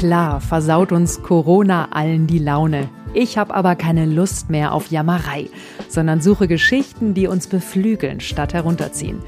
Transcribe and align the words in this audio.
Klar 0.00 0.40
versaut 0.40 0.92
uns 0.92 1.22
Corona 1.22 1.88
allen 1.90 2.26
die 2.26 2.38
Laune. 2.38 2.88
Ich 3.12 3.36
habe 3.36 3.54
aber 3.54 3.76
keine 3.76 4.06
Lust 4.06 4.48
mehr 4.48 4.72
auf 4.72 4.90
Jammerei, 4.90 5.50
sondern 5.90 6.22
suche 6.22 6.48
Geschichten, 6.48 7.12
die 7.12 7.26
uns 7.26 7.48
beflügeln 7.48 8.20
statt 8.20 8.54
herunterziehen. 8.54 9.18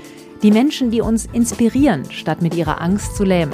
Die 0.42 0.50
Menschen, 0.50 0.90
die 0.90 1.02
uns 1.02 1.26
inspirieren, 1.26 2.10
statt 2.10 2.40
mit 2.40 2.54
ihrer 2.54 2.80
Angst 2.80 3.16
zu 3.16 3.22
lähmen. 3.22 3.52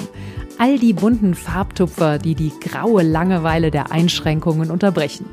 All 0.58 0.78
die 0.78 0.92
bunten 0.92 1.34
Farbtupfer, 1.34 2.18
die 2.20 2.36
die 2.36 2.52
graue 2.60 3.02
Langeweile 3.02 3.72
der 3.72 3.90
Einschränkungen 3.90 4.70
unterbrechen. 4.70 5.26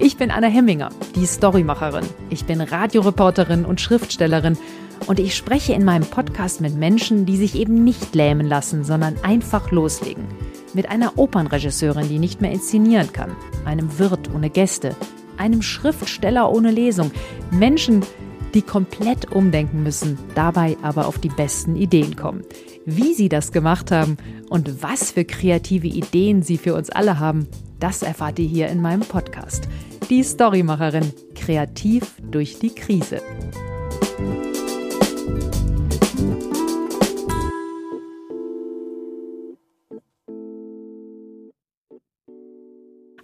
Ich 0.00 0.16
bin 0.16 0.32
Anna 0.32 0.48
Hemminger, 0.48 0.88
die 1.14 1.26
Storymacherin. 1.26 2.06
Ich 2.30 2.46
bin 2.46 2.60
Radioreporterin 2.60 3.64
und 3.64 3.80
Schriftstellerin 3.80 4.58
und 5.06 5.20
ich 5.20 5.36
spreche 5.36 5.72
in 5.72 5.84
meinem 5.84 6.04
Podcast 6.04 6.60
mit 6.60 6.74
Menschen, 6.74 7.26
die 7.26 7.36
sich 7.36 7.54
eben 7.54 7.84
nicht 7.84 8.12
lähmen 8.16 8.48
lassen, 8.48 8.82
sondern 8.82 9.14
einfach 9.22 9.70
loslegen. 9.70 10.26
Mit 10.74 10.88
einer 10.88 11.18
Opernregisseurin, 11.18 12.08
die 12.08 12.18
nicht 12.18 12.40
mehr 12.40 12.52
inszenieren 12.52 13.12
kann, 13.12 13.36
einem 13.64 13.98
Wirt 13.98 14.30
ohne 14.34 14.48
Gäste, 14.48 14.96
einem 15.36 15.62
Schriftsteller 15.62 16.50
ohne 16.50 16.70
Lesung, 16.70 17.10
Menschen, 17.50 18.02
die 18.54 18.62
komplett 18.62 19.32
umdenken 19.32 19.82
müssen, 19.82 20.18
dabei 20.34 20.76
aber 20.82 21.06
auf 21.06 21.18
die 21.18 21.28
besten 21.28 21.76
Ideen 21.76 22.16
kommen. 22.16 22.42
Wie 22.84 23.14
sie 23.14 23.28
das 23.28 23.52
gemacht 23.52 23.90
haben 23.90 24.16
und 24.48 24.82
was 24.82 25.12
für 25.12 25.24
kreative 25.24 25.86
Ideen 25.86 26.42
sie 26.42 26.58
für 26.58 26.74
uns 26.74 26.90
alle 26.90 27.18
haben, 27.18 27.48
das 27.80 28.02
erfahrt 28.02 28.38
ihr 28.38 28.48
hier 28.48 28.68
in 28.68 28.80
meinem 28.80 29.00
Podcast. 29.00 29.68
Die 30.08 30.22
Storymacherin, 30.22 31.12
kreativ 31.34 32.14
durch 32.30 32.58
die 32.58 32.74
Krise. 32.74 33.20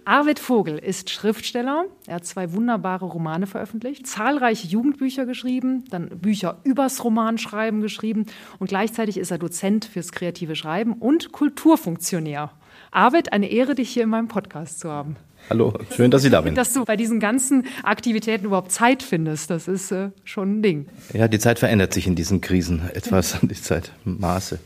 Arvid 0.09 0.39
Vogel 0.39 0.79
ist 0.79 1.11
Schriftsteller. 1.11 1.85
Er 2.07 2.15
hat 2.15 2.25
zwei 2.25 2.51
wunderbare 2.53 3.05
Romane 3.05 3.45
veröffentlicht, 3.45 4.07
zahlreiche 4.07 4.65
Jugendbücher 4.65 5.27
geschrieben, 5.27 5.83
dann 5.91 6.09
Bücher 6.09 6.57
übers 6.63 7.03
Romanschreiben 7.03 7.79
geschrieben 7.81 8.25
und 8.57 8.69
gleichzeitig 8.69 9.19
ist 9.19 9.29
er 9.29 9.37
Dozent 9.37 9.85
fürs 9.85 10.11
kreative 10.11 10.55
Schreiben 10.55 10.93
und 10.93 11.31
Kulturfunktionär. 11.31 12.49
Arvid, 12.89 13.33
eine 13.33 13.51
Ehre, 13.51 13.75
dich 13.75 13.91
hier 13.91 14.01
in 14.01 14.09
meinem 14.09 14.29
Podcast 14.29 14.79
zu 14.79 14.89
haben. 14.89 15.15
Hallo, 15.47 15.75
schön, 15.95 16.09
dass 16.09 16.23
Sie 16.23 16.31
da 16.31 16.41
sind. 16.41 16.57
Dass 16.57 16.73
du 16.73 16.85
bei 16.85 16.95
diesen 16.95 17.19
ganzen 17.19 17.67
Aktivitäten 17.83 18.45
überhaupt 18.45 18.71
Zeit 18.71 19.03
findest, 19.03 19.51
das 19.51 19.67
ist 19.67 19.91
äh, 19.91 20.09
schon 20.23 20.57
ein 20.57 20.63
Ding. 20.63 20.87
Ja, 21.13 21.27
die 21.27 21.37
Zeit 21.37 21.59
verändert 21.59 21.93
sich 21.93 22.07
in 22.07 22.15
diesen 22.15 22.41
Krisen 22.41 22.81
etwas, 22.95 23.37
die 23.43 23.53
Zeitmaße. 23.53 24.57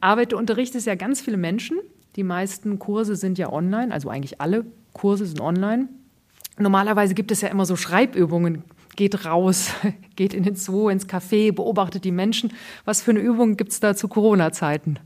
Arvid, 0.00 0.32
du 0.32 0.38
unterrichtest 0.38 0.86
ja 0.86 0.94
ganz 0.94 1.20
viele 1.20 1.36
Menschen 1.36 1.78
die 2.16 2.24
meisten 2.24 2.78
Kurse 2.78 3.14
sind 3.14 3.38
ja 3.38 3.52
online, 3.52 3.92
also 3.92 4.08
eigentlich 4.08 4.40
alle 4.40 4.64
Kurse 4.92 5.26
sind 5.26 5.40
online. 5.40 5.88
Normalerweise 6.58 7.14
gibt 7.14 7.30
es 7.30 7.42
ja 7.42 7.48
immer 7.48 7.66
so 7.66 7.76
Schreibübungen. 7.76 8.64
Geht 8.96 9.26
raus, 9.26 9.68
geht 10.16 10.32
in 10.32 10.42
den 10.42 10.56
Zoo, 10.56 10.88
ins 10.88 11.06
Café, 11.06 11.52
beobachtet 11.52 12.04
die 12.04 12.12
Menschen. 12.12 12.54
Was 12.86 13.02
für 13.02 13.10
eine 13.10 13.20
Übung 13.20 13.58
gibt 13.58 13.72
es 13.72 13.80
da 13.80 13.94
zu 13.94 14.08
Corona-Zeiten? 14.08 14.98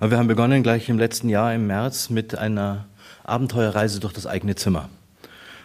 Wir 0.00 0.16
haben 0.16 0.28
begonnen 0.28 0.62
gleich 0.62 0.88
im 0.88 0.98
letzten 0.98 1.28
Jahr 1.28 1.54
im 1.54 1.66
März 1.66 2.08
mit 2.08 2.38
einer 2.38 2.86
Abenteuerreise 3.24 4.00
durch 4.00 4.14
das 4.14 4.26
eigene 4.26 4.54
Zimmer. 4.54 4.88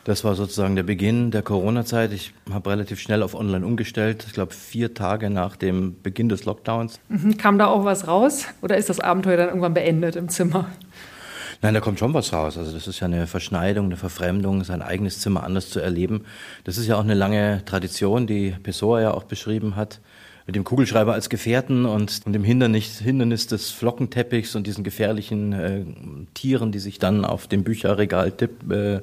Das 0.03 0.23
war 0.23 0.35
sozusagen 0.35 0.75
der 0.75 0.83
Beginn 0.83 1.31
der 1.31 1.41
Corona-Zeit. 1.41 2.13
Ich 2.13 2.33
habe 2.51 2.69
relativ 2.69 2.99
schnell 2.99 3.21
auf 3.21 3.35
Online 3.35 3.65
umgestellt. 3.65 4.23
Ich 4.27 4.33
glaube, 4.33 4.53
vier 4.53 4.93
Tage 4.93 5.29
nach 5.29 5.55
dem 5.55 6.01
Beginn 6.01 6.29
des 6.29 6.45
Lockdowns. 6.45 6.99
Mhm. 7.09 7.37
Kam 7.37 7.57
da 7.57 7.67
auch 7.67 7.85
was 7.85 8.07
raus? 8.07 8.45
Oder 8.61 8.77
ist 8.77 8.89
das 8.89 8.99
Abenteuer 8.99 9.37
dann 9.37 9.49
irgendwann 9.49 9.73
beendet 9.73 10.15
im 10.15 10.29
Zimmer? 10.29 10.69
Nein, 11.61 11.73
da 11.73 11.81
kommt 11.81 11.99
schon 11.99 12.13
was 12.13 12.31
raus. 12.31 12.57
Also 12.57 12.71
das 12.71 12.87
ist 12.87 13.01
ja 13.01 13.07
eine 13.07 13.27
Verschneidung, 13.27 13.87
eine 13.87 13.97
Verfremdung, 13.97 14.63
sein 14.63 14.81
eigenes 14.81 15.19
Zimmer 15.19 15.43
anders 15.43 15.69
zu 15.69 15.81
erleben. 15.81 16.23
Das 16.63 16.77
ist 16.77 16.87
ja 16.87 16.95
auch 16.95 17.03
eine 17.03 17.15
lange 17.15 17.63
Tradition, 17.65 18.27
die 18.27 18.51
Pessoa 18.63 19.01
ja 19.01 19.13
auch 19.13 19.23
beschrieben 19.23 19.75
hat 19.75 19.99
mit 20.49 20.55
dem 20.55 20.63
Kugelschreiber 20.63 21.13
als 21.13 21.29
Gefährten 21.29 21.85
und, 21.85 22.25
dem 22.25 22.43
Hindernis, 22.43 22.97
Hindernis 22.97 23.45
des 23.45 23.69
Flockenteppichs 23.69 24.55
und 24.55 24.65
diesen 24.65 24.83
gefährlichen 24.83 25.53
äh, 25.53 25.83
Tieren, 26.33 26.71
die 26.71 26.79
sich 26.79 26.97
dann 26.97 27.23
auf 27.23 27.45
dem 27.45 27.63
Bücherregal 27.63 28.31
tipp, 28.31 28.71
äh, 28.71 29.01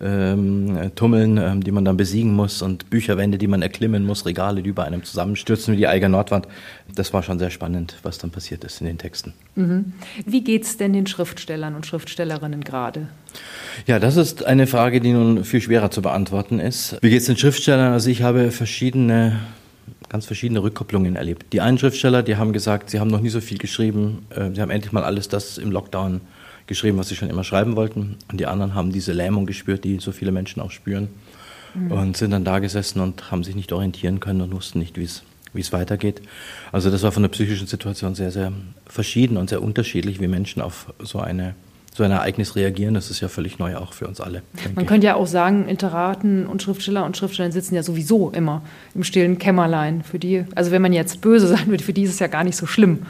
ähm, 0.00 0.90
tummeln, 0.94 1.38
ähm, 1.38 1.62
die 1.62 1.70
man 1.70 1.84
dann 1.84 1.96
besiegen 1.96 2.34
muss 2.34 2.62
und 2.62 2.90
Bücherwände, 2.90 3.38
die 3.38 3.46
man 3.46 3.62
erklimmen 3.62 4.04
muss, 4.04 4.26
Regale, 4.26 4.62
die 4.62 4.70
über 4.70 4.84
einem 4.84 5.04
zusammenstürzen 5.04 5.74
wie 5.74 5.78
die 5.78 5.86
Eiger 5.86 6.08
Nordwand. 6.08 6.46
Das 6.94 7.12
war 7.12 7.22
schon 7.22 7.38
sehr 7.38 7.50
spannend, 7.50 7.96
was 8.02 8.18
dann 8.18 8.30
passiert 8.30 8.64
ist 8.64 8.80
in 8.80 8.86
den 8.86 8.98
Texten. 8.98 9.34
Mhm. 9.54 9.92
Wie 10.24 10.42
geht 10.42 10.64
es 10.64 10.76
denn 10.76 10.92
den 10.92 11.06
Schriftstellern 11.06 11.74
und 11.74 11.86
Schriftstellerinnen 11.86 12.62
gerade? 12.62 13.08
Ja, 13.86 13.98
das 13.98 14.16
ist 14.16 14.44
eine 14.44 14.66
Frage, 14.66 15.00
die 15.00 15.12
nun 15.12 15.44
viel 15.44 15.60
schwerer 15.60 15.90
zu 15.90 16.02
beantworten 16.02 16.58
ist. 16.58 16.96
Wie 17.00 17.10
geht 17.10 17.20
es 17.20 17.26
den 17.26 17.36
Schriftstellern? 17.36 17.92
Also 17.92 18.10
ich 18.10 18.22
habe 18.22 18.50
verschiedene 18.50 19.40
ganz 20.08 20.26
verschiedene 20.26 20.62
Rückkopplungen 20.62 21.16
erlebt. 21.16 21.52
Die 21.52 21.60
einen 21.60 21.78
Schriftsteller, 21.78 22.22
die 22.22 22.36
haben 22.36 22.52
gesagt, 22.52 22.90
sie 22.90 23.00
haben 23.00 23.08
noch 23.08 23.20
nie 23.20 23.28
so 23.28 23.40
viel 23.40 23.58
geschrieben, 23.58 24.26
äh, 24.30 24.50
sie 24.52 24.60
haben 24.60 24.70
endlich 24.70 24.92
mal 24.92 25.04
alles 25.04 25.28
das 25.28 25.56
im 25.56 25.70
Lockdown 25.70 26.20
geschrieben, 26.70 26.96
was 26.96 27.08
sie 27.08 27.16
schon 27.16 27.28
immer 27.28 27.44
schreiben 27.44 27.76
wollten. 27.76 28.16
Und 28.30 28.40
die 28.40 28.46
anderen 28.46 28.74
haben 28.74 28.92
diese 28.92 29.12
Lähmung 29.12 29.44
gespürt, 29.44 29.84
die 29.84 29.98
so 29.98 30.12
viele 30.12 30.32
Menschen 30.32 30.62
auch 30.62 30.70
spüren. 30.70 31.08
Mhm. 31.74 31.92
Und 31.92 32.16
sind 32.16 32.30
dann 32.30 32.44
da 32.44 32.60
gesessen 32.60 33.00
und 33.00 33.30
haben 33.30 33.44
sich 33.44 33.54
nicht 33.54 33.72
orientieren 33.72 34.20
können 34.20 34.40
und 34.40 34.52
wussten 34.52 34.78
nicht, 34.78 34.96
wie 34.96 35.04
es 35.04 35.72
weitergeht. 35.72 36.22
Also 36.72 36.90
das 36.90 37.02
war 37.02 37.12
von 37.12 37.22
der 37.22 37.28
psychischen 37.30 37.66
Situation 37.66 38.14
sehr, 38.14 38.30
sehr 38.30 38.52
verschieden 38.86 39.36
und 39.36 39.50
sehr 39.50 39.62
unterschiedlich, 39.62 40.20
wie 40.20 40.28
Menschen 40.28 40.62
auf 40.62 40.92
so 41.00 41.20
eine 41.20 41.54
so 41.92 42.04
ein 42.04 42.12
Ereignis 42.12 42.54
reagieren. 42.54 42.94
Das 42.94 43.10
ist 43.10 43.20
ja 43.20 43.28
völlig 43.28 43.58
neu 43.58 43.76
auch 43.76 43.92
für 43.92 44.06
uns 44.06 44.20
alle. 44.20 44.42
Man 44.76 44.86
könnte 44.86 45.08
ja 45.08 45.16
auch 45.16 45.26
sagen, 45.26 45.66
Literaten 45.68 46.46
und 46.46 46.62
Schriftsteller 46.62 47.04
und 47.04 47.16
Schriftstellerinnen 47.16 47.52
sitzen 47.52 47.74
ja 47.74 47.82
sowieso 47.82 48.30
immer 48.30 48.62
im 48.94 49.02
stillen 49.02 49.38
Kämmerlein. 49.38 50.02
Für 50.02 50.20
die, 50.20 50.44
also 50.54 50.70
wenn 50.70 50.82
man 50.82 50.92
jetzt 50.92 51.20
böse 51.20 51.48
sein 51.54 51.66
würde, 51.66 51.82
für 51.82 51.92
die 51.92 52.04
ist 52.04 52.10
es 52.12 52.20
ja 52.20 52.28
gar 52.28 52.44
nicht 52.44 52.56
so 52.56 52.66
schlimm. 52.66 53.00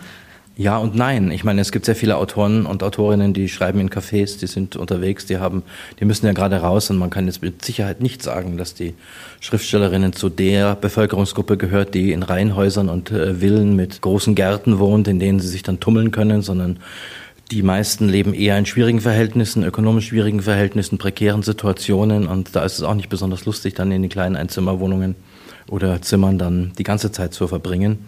Ja 0.57 0.77
und 0.77 0.95
nein. 0.95 1.31
Ich 1.31 1.43
meine, 1.43 1.61
es 1.61 1.73
gibt 1.73 1.87
sehr 1.87 1.97
viele 1.97 2.17
Autoren 2.19 2.67
und 2.67 2.83
Autorinnen, 2.83 3.33
die 3.33 3.49
schreiben 3.49 3.81
in 3.81 3.89
Cafés, 3.89 4.39
die 4.39 4.47
sind 4.47 4.77
unterwegs, 4.77 5.25
die 5.25 5.39
haben, 5.39 5.63
die 5.99 6.05
müssen 6.05 6.27
ja 6.27 6.33
gerade 6.33 6.57
raus 6.57 6.91
und 6.91 6.99
man 6.99 7.09
kann 7.09 7.27
jetzt 7.27 7.41
mit 7.41 7.65
Sicherheit 7.65 8.03
nicht 8.03 8.23
sagen, 8.23 8.59
dass 8.59 8.75
die 8.75 8.95
Schriftstellerinnen 9.41 10.13
zu 10.13 10.29
der 10.29 10.75
Bevölkerungsgruppe 10.75 11.57
gehört, 11.57 11.95
die 11.95 12.13
in 12.13 12.23
Reihenhäusern 12.23 12.89
und 12.89 13.11
äh, 13.11 13.37
Villen 13.37 13.75
mit 13.75 14.03
großen 14.03 14.35
Gärten 14.35 14.79
wohnt, 14.79 15.09
in 15.09 15.19
denen 15.19 15.41
sie 15.41 15.49
sich 15.49 15.63
dann 15.63 15.81
tummeln 15.81 16.11
können, 16.11 16.43
sondern 16.43 16.79
die 17.51 17.63
meisten 17.63 18.09
leben 18.09 18.35
eher 18.35 18.59
in 18.59 18.67
schwierigen 18.67 19.01
Verhältnissen, 19.01 19.65
ökonomisch 19.65 20.09
schwierigen 20.09 20.43
Verhältnissen, 20.43 20.99
prekären 20.99 21.43
Situationen 21.43 22.27
und 22.27 22.55
da 22.55 22.65
ist 22.65 22.75
es 22.75 22.83
auch 22.83 22.95
nicht 22.95 23.09
besonders 23.09 23.45
lustig, 23.45 23.75
dann 23.75 23.91
in 23.91 24.03
die 24.03 24.09
kleinen 24.09 24.37
Einzimmerwohnungen 24.37 25.17
oder 25.71 26.03
Zimmern 26.03 26.39
dann 26.39 26.73
die 26.79 26.83
ganze 26.83 27.13
Zeit 27.13 27.33
zu 27.33 27.47
verbringen 27.49 27.99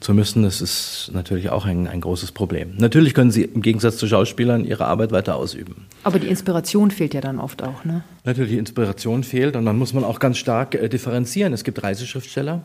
zu 0.00 0.12
müssen, 0.12 0.42
das 0.42 0.60
ist 0.60 1.10
natürlich 1.14 1.50
auch 1.50 1.64
ein, 1.64 1.86
ein 1.86 2.00
großes 2.00 2.32
Problem. 2.32 2.74
Natürlich 2.76 3.14
können 3.14 3.30
sie 3.30 3.44
im 3.44 3.62
Gegensatz 3.62 3.96
zu 3.96 4.06
Schauspielern 4.06 4.64
ihre 4.64 4.84
Arbeit 4.86 5.12
weiter 5.12 5.36
ausüben. 5.36 5.86
Aber 6.02 6.18
die 6.18 6.26
Inspiration 6.26 6.90
fehlt 6.90 7.14
ja 7.14 7.20
dann 7.20 7.38
oft 7.38 7.62
auch, 7.62 7.84
ne? 7.84 8.02
Natürlich, 8.24 8.52
die 8.52 8.58
Inspiration 8.58 9.24
fehlt 9.24 9.56
und 9.56 9.64
dann 9.64 9.78
muss 9.78 9.92
man 9.94 10.04
auch 10.04 10.18
ganz 10.18 10.38
stark 10.38 10.74
äh, 10.74 10.88
differenzieren. 10.88 11.52
Es 11.52 11.64
gibt 11.64 11.82
Reiseschriftsteller, 11.82 12.62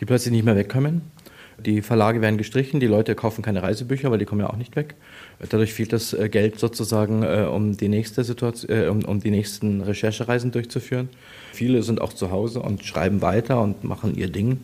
die 0.00 0.04
plötzlich 0.04 0.32
nicht 0.32 0.44
mehr 0.44 0.56
wegkommen. 0.56 1.02
Die 1.58 1.82
Verlage 1.82 2.20
werden 2.20 2.36
gestrichen, 2.36 2.80
die 2.80 2.86
Leute 2.86 3.14
kaufen 3.14 3.42
keine 3.42 3.62
Reisebücher, 3.62 4.10
weil 4.10 4.18
die 4.18 4.24
kommen 4.24 4.40
ja 4.40 4.50
auch 4.50 4.56
nicht 4.56 4.76
weg. 4.76 4.94
Dadurch 5.50 5.72
fehlt 5.72 5.92
das 5.92 6.12
äh, 6.12 6.28
Geld 6.28 6.58
sozusagen, 6.58 7.22
äh, 7.22 7.46
um 7.50 7.76
die 7.76 7.88
nächste 7.88 8.24
Situation, 8.24 8.88
um, 8.88 9.04
um 9.04 9.20
die 9.20 9.30
nächsten 9.30 9.80
Recherchereisen 9.80 10.50
durchzuführen. 10.50 11.08
Viele 11.52 11.82
sind 11.82 12.00
auch 12.00 12.12
zu 12.12 12.30
Hause 12.30 12.60
und 12.60 12.84
schreiben 12.84 13.22
weiter 13.22 13.60
und 13.60 13.84
machen 13.84 14.16
ihr 14.16 14.28
Ding. 14.28 14.60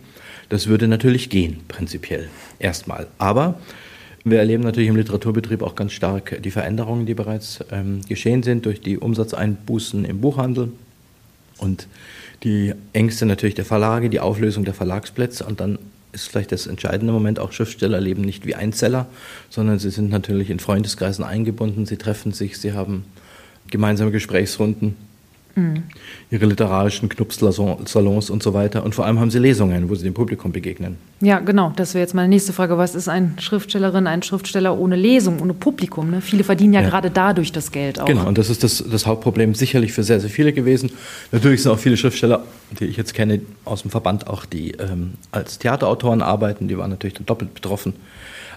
Das 0.49 0.67
würde 0.67 0.89
natürlich 0.89 1.31
gehen, 1.31 1.61
prinzipiell, 1.69 2.29
erstmal. 2.59 3.07
Aber 3.19 3.61
wir 4.25 4.39
erleben 4.39 4.63
natürlich 4.63 4.89
im 4.89 4.97
Literaturbetrieb 4.97 5.63
auch 5.63 5.75
ganz 5.75 5.93
stark 5.93 6.43
die 6.43 6.51
Veränderungen, 6.51 7.07
die 7.07 7.15
bereits 7.15 7.61
ähm, 7.71 8.01
geschehen 8.09 8.43
sind 8.43 8.67
durch 8.67 8.81
die 8.81 8.99
Umsatzeinbußen 8.99 10.05
im 10.05 10.21
Buchhandel 10.21 10.73
und 11.59 11.87
die 12.43 12.75
Ängste 12.93 13.27
natürlich 13.27 13.55
der 13.55 13.65
Verlage, 13.65 14.11
die 14.11 14.21
Auflösung 14.21 14.65
der 14.65 14.75
Verlagsplätze 14.75 15.45
und 15.45 15.61
dann 15.61 15.79
ist 16.13 16.29
vielleicht 16.29 16.53
das 16.53 16.67
entscheidende 16.67 17.13
Moment, 17.13 17.39
auch 17.39 17.53
Schriftsteller 17.53 18.01
leben 18.01 18.23
nicht 18.23 18.47
wie 18.47 18.55
Einzeller, 18.55 19.07
sondern 19.49 19.79
sie 19.79 19.91
sind 19.91 20.11
natürlich 20.11 20.51
in 20.51 20.61
Freundeskreisen 20.61 21.25
eingebunden, 21.25 21.87
sie 21.87 21.97
treffen 21.97 22.33
sich, 22.33 22.59
sie 22.59 22.73
haben 22.73 23.05
gemeinsame 23.69 24.11
Gesprächsrunden 24.11 24.97
Mhm. 25.61 25.83
Ihre 26.31 26.47
literarischen 26.47 27.09
Knupssalons 27.09 28.31
und 28.31 28.43
so 28.43 28.55
weiter. 28.55 28.85
Und 28.85 28.95
vor 28.95 29.07
allem 29.07 29.21
haben 29.21 29.31
sie 29.31 29.39
Lesungen, 29.39 29.89
wo 29.89 29.95
sie 29.95 30.05
dem 30.05 30.15
Publikum 30.15 30.53
begegnen. 30.53 30.97
Ja, 31.21 31.41
genau. 31.41 31.73
Das 31.77 31.95
wäre 31.95 32.03
jetzt 32.03 32.15
meine 32.15 32.29
nächste 32.29 32.53
Frage. 32.53 32.79
Was 32.79 32.95
ist 32.95 33.09
ein 33.09 33.37
Schriftstellerin, 33.39 34.07
ein 34.07 34.23
Schriftsteller 34.23 34.79
ohne 34.79 34.97
Lesung, 34.97 35.41
ohne 35.41 35.55
Publikum? 35.55 36.11
Ne? 36.11 36.21
Viele 36.21 36.45
verdienen 36.45 36.73
ja, 36.73 36.83
ja, 36.83 36.89
gerade 36.89 37.11
dadurch 37.11 37.53
das 37.53 37.73
Geld 37.73 38.01
auch. 38.01 38.07
Genau, 38.07 38.27
und 38.27 38.39
das 38.39 38.49
ist 38.49 38.63
das, 38.63 38.85
das 38.91 39.07
Hauptproblem 39.07 39.55
sicherlich 39.55 39.93
für 39.93 40.03
sehr, 40.03 40.21
sehr 40.21 40.31
viele 40.31 40.53
gewesen. 40.53 40.91
Natürlich 41.33 41.63
sind 41.63 41.73
auch 41.73 41.79
viele 41.79 41.97
Schriftsteller, 41.97 42.45
die 42.79 42.87
ich 42.87 42.97
jetzt 42.97 43.15
kenne, 43.15 43.41
aus 43.65 43.83
dem 43.83 43.91
Verband 43.91 44.27
auch, 44.29 44.45
die 44.47 44.73
ähm, 44.73 45.15
als 45.33 45.59
Theaterautoren 45.59 46.23
arbeiten. 46.23 46.69
Die 46.69 46.79
waren 46.79 46.91
natürlich 46.91 47.15
dann 47.15 47.27
doppelt 47.27 47.55
betroffen. 47.55 47.95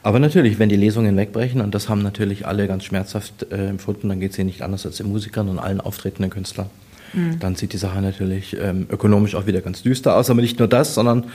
Aber 0.03 0.19
natürlich, 0.19 0.59
wenn 0.59 0.67
die 0.67 0.75
Lesungen 0.75 1.15
wegbrechen, 1.15 1.61
und 1.61 1.73
das 1.73 1.87
haben 1.87 2.03
natürlich 2.03 2.45
alle 2.45 2.67
ganz 2.67 2.83
schmerzhaft 2.83 3.47
äh, 3.51 3.69
empfunden, 3.69 4.09
dann 4.09 4.19
geht 4.19 4.33
es 4.33 4.37
ihnen 4.37 4.47
nicht 4.47 4.61
anders 4.61 4.85
als 4.85 4.97
den 4.97 5.07
Musikern 5.07 5.47
und 5.47 5.59
allen 5.59 5.79
auftretenden 5.79 6.29
Künstlern. 6.29 6.69
Mhm. 7.13 7.39
Dann 7.39 7.55
sieht 7.55 7.73
die 7.73 7.77
Sache 7.77 8.01
natürlich 8.01 8.57
ähm, 8.59 8.87
ökonomisch 8.89 9.35
auch 9.35 9.45
wieder 9.45 9.61
ganz 9.61 9.83
düster 9.83 10.15
aus. 10.15 10.29
Aber 10.29 10.41
nicht 10.41 10.59
nur 10.59 10.67
das, 10.67 10.93
sondern 10.93 11.25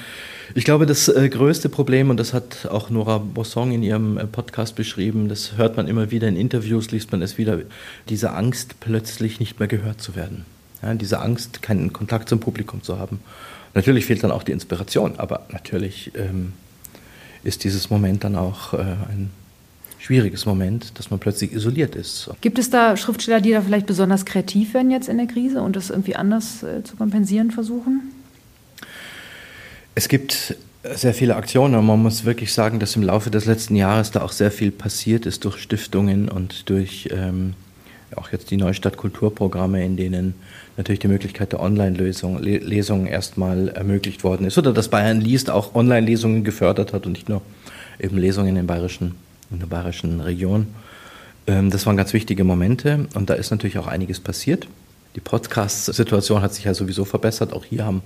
ich 0.55 0.65
glaube, 0.65 0.87
das 0.87 1.09
äh, 1.09 1.29
größte 1.29 1.69
Problem, 1.69 2.11
und 2.11 2.19
das 2.19 2.33
hat 2.33 2.67
auch 2.71 2.91
Nora 2.91 3.19
Bossong 3.19 3.73
in 3.73 3.83
ihrem 3.83 4.17
äh, 4.17 4.27
Podcast 4.27 4.77
beschrieben, 4.77 5.29
das 5.29 5.57
hört 5.57 5.77
man 5.77 5.89
immer 5.89 6.11
wieder 6.11 6.29
in 6.29 6.37
Interviews, 6.37 6.91
liest 6.91 7.13
man 7.13 7.23
es 7.23 7.39
wieder, 7.39 7.59
diese 8.09 8.33
Angst, 8.33 8.81
plötzlich 8.81 9.41
nicht 9.41 9.59
mehr 9.59 9.69
gehört 9.69 10.01
zu 10.01 10.17
werden. 10.17 10.45
Ja, 10.83 10.95
diese 10.95 11.21
Angst, 11.21 11.61
keinen 11.63 11.93
Kontakt 11.93 12.29
zum 12.29 12.41
Publikum 12.41 12.83
zu 12.83 12.99
haben. 12.99 13.21
Natürlich 13.75 14.07
fehlt 14.07 14.23
dann 14.25 14.31
auch 14.31 14.43
die 14.43 14.53
Inspiration, 14.53 15.15
aber 15.19 15.47
natürlich 15.51 16.13
ähm, 16.15 16.53
ist 17.45 17.65
dieses 17.65 17.91
Moment 17.91 18.25
dann 18.25 18.37
auch 18.37 18.75
äh, 18.75 18.79
ein 18.79 19.31
schwieriges 20.09 20.47
Moment, 20.47 20.99
dass 20.99 21.11
man 21.11 21.21
plötzlich 21.21 21.53
isoliert 21.53 21.95
ist. 21.95 22.31
Gibt 22.41 22.59
es 22.59 22.71
da 22.71 22.97
Schriftsteller, 22.97 23.43
die 23.43 23.51
da 23.51 23.61
vielleicht 23.61 23.85
besonders 23.85 24.25
kreativ 24.25 24.73
werden 24.73 24.91
jetzt 24.91 25.07
in 25.07 25.19
der 25.19 25.27
Krise 25.27 25.61
und 25.61 25.77
das 25.77 25.91
irgendwie 25.91 26.17
anders 26.17 26.63
äh, 26.63 26.83
zu 26.83 26.97
kompensieren 26.97 27.51
versuchen? 27.51 28.01
Es 29.95 30.09
gibt 30.09 30.57
sehr 30.95 31.13
viele 31.13 31.37
Aktionen 31.37 31.75
und 31.75 31.85
man 31.85 32.03
muss 32.03 32.25
wirklich 32.25 32.55
sagen, 32.55 32.81
dass 32.81 32.97
im 32.97 33.03
Laufe 33.03 33.31
des 33.31 33.45
letzten 33.45 33.77
Jahres 33.77 34.11
da 34.11 34.23
auch 34.23 34.33
sehr 34.33 34.51
viel 34.51 34.71
passiert 34.71 35.27
ist 35.27 35.45
durch 35.45 35.59
Stiftungen 35.59 36.31
und 36.31 36.71
durch 36.71 37.11
ähm, 37.13 37.53
auch 38.17 38.33
jetzt 38.33 38.51
die 38.51 38.57
Neustadt 38.57 38.97
Kulturprogramme, 38.97 39.85
in 39.85 39.99
denen 39.99 40.37
natürlich 40.79 41.01
die 41.01 41.09
Möglichkeit 41.09 41.53
der 41.53 41.61
Online-Lesungen 41.61 43.07
erstmal 43.07 43.69
ermöglicht 43.69 44.25
worden 44.25 44.47
ist. 44.47 44.57
Oder 44.57 44.73
dass 44.73 44.89
Bayern 44.89 45.21
liest 45.21 45.51
auch 45.51 45.75
Online-Lesungen 45.75 46.45
gefördert 46.45 46.95
hat 46.95 47.05
und 47.05 47.13
nicht 47.13 47.29
nur 47.29 47.43
eben 48.01 48.17
Lesungen 48.17 48.57
in, 48.57 48.67
bayerischen, 48.67 49.17
in 49.51 49.59
der 49.61 49.67
bayerischen 49.67 50.21
Region. 50.21 50.69
Ähm, 51.47 51.71
das 51.71 51.87
waren 51.87 51.97
ganz 51.97 52.13
wichtige 52.13 52.45
Momente 52.45 53.07
und 53.15 53.31
da 53.31 53.35
ist 53.35 53.51
natürlich 53.51 53.79
auch 53.79 53.87
einiges 53.87 54.21
passiert. 54.21 54.69
Die 55.15 55.21
Podcast-Situation 55.21 56.43
hat 56.43 56.55
sich 56.55 56.65
ja 56.65 56.75
sowieso 56.75 57.05
verbessert. 57.05 57.53
Auch 57.53 57.65
hier 57.65 57.85
haben 57.85 58.03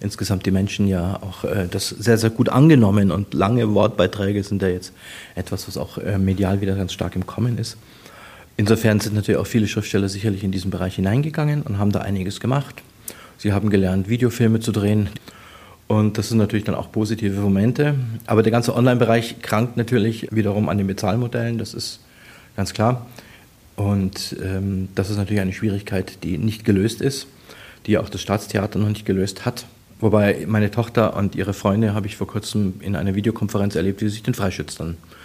insgesamt 0.00 0.46
die 0.46 0.50
Menschen 0.50 0.88
ja 0.88 1.18
auch 1.22 1.44
äh, 1.44 1.68
das 1.70 1.88
sehr, 1.88 2.18
sehr 2.18 2.30
gut 2.30 2.48
angenommen 2.48 3.10
und 3.10 3.34
lange 3.34 3.72
Wortbeiträge 3.74 4.42
sind 4.42 4.62
ja 4.62 4.68
jetzt 4.68 4.92
etwas, 5.34 5.68
was 5.68 5.76
auch 5.76 5.98
äh, 5.98 6.18
medial 6.18 6.60
wieder 6.60 6.74
ganz 6.74 6.92
stark 6.92 7.14
im 7.16 7.26
Kommen 7.26 7.58
ist. 7.58 7.76
Insofern 8.56 9.00
sind 9.00 9.14
natürlich 9.14 9.40
auch 9.40 9.46
viele 9.46 9.68
Schriftsteller 9.68 10.08
sicherlich 10.08 10.44
in 10.44 10.52
diesen 10.52 10.70
Bereich 10.70 10.96
hineingegangen 10.96 11.62
und 11.62 11.78
haben 11.78 11.92
da 11.92 12.00
einiges 12.00 12.40
gemacht. 12.40 12.82
Sie 13.38 13.52
haben 13.52 13.70
gelernt, 13.70 14.08
Videofilme 14.08 14.60
zu 14.60 14.72
drehen. 14.72 15.08
Und 15.90 16.18
das 16.18 16.28
sind 16.28 16.38
natürlich 16.38 16.62
dann 16.62 16.76
auch 16.76 16.92
positive 16.92 17.40
Momente. 17.40 17.96
Aber 18.24 18.44
der 18.44 18.52
ganze 18.52 18.76
Online-Bereich 18.76 19.42
krankt 19.42 19.76
natürlich 19.76 20.28
wiederum 20.30 20.68
an 20.68 20.78
den 20.78 20.86
Bezahlmodellen, 20.86 21.58
das 21.58 21.74
ist 21.74 21.98
ganz 22.54 22.72
klar. 22.72 23.08
Und 23.74 24.36
ähm, 24.40 24.88
das 24.94 25.10
ist 25.10 25.16
natürlich 25.16 25.40
eine 25.40 25.52
Schwierigkeit, 25.52 26.22
die 26.22 26.38
nicht 26.38 26.64
gelöst 26.64 27.00
ist, 27.00 27.26
die 27.86 27.98
auch 27.98 28.08
das 28.08 28.20
Staatstheater 28.20 28.78
noch 28.78 28.88
nicht 28.88 29.04
gelöst 29.04 29.44
hat. 29.44 29.66
Wobei 29.98 30.46
meine 30.46 30.70
Tochter 30.70 31.16
und 31.16 31.34
ihre 31.34 31.54
Freunde 31.54 31.92
habe 31.92 32.06
ich 32.06 32.16
vor 32.16 32.28
kurzem 32.28 32.74
in 32.78 32.94
einer 32.94 33.16
Videokonferenz 33.16 33.74
erlebt, 33.74 34.00
wie 34.00 34.04
sie 34.04 34.12
sich 34.12 34.22
den 34.22 34.34
Freischütz 34.34 34.76
dann 34.76 34.90
äh, 34.92 35.19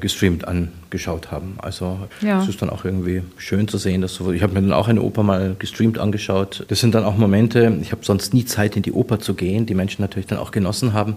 gestreamt 0.00 0.46
angeschaut 0.46 1.30
haben. 1.30 1.54
Also 1.58 1.98
ja. 2.20 2.42
es 2.42 2.48
ist 2.48 2.60
dann 2.60 2.70
auch 2.70 2.84
irgendwie 2.84 3.22
schön 3.36 3.68
zu 3.68 3.78
sehen, 3.78 4.00
dass 4.00 4.14
so, 4.14 4.32
ich 4.32 4.42
habe 4.42 4.54
mir 4.54 4.60
dann 4.60 4.72
auch 4.72 4.88
eine 4.88 5.02
Oper 5.02 5.22
mal 5.22 5.56
gestreamt 5.58 5.98
angeschaut. 5.98 6.64
Das 6.68 6.80
sind 6.80 6.94
dann 6.94 7.04
auch 7.04 7.16
Momente, 7.16 7.78
ich 7.80 7.92
habe 7.92 8.04
sonst 8.04 8.34
nie 8.34 8.44
Zeit 8.44 8.76
in 8.76 8.82
die 8.82 8.92
Oper 8.92 9.18
zu 9.20 9.34
gehen, 9.34 9.66
die 9.66 9.74
Menschen 9.74 10.02
natürlich 10.02 10.26
dann 10.26 10.38
auch 10.38 10.50
genossen 10.50 10.92
haben 10.92 11.16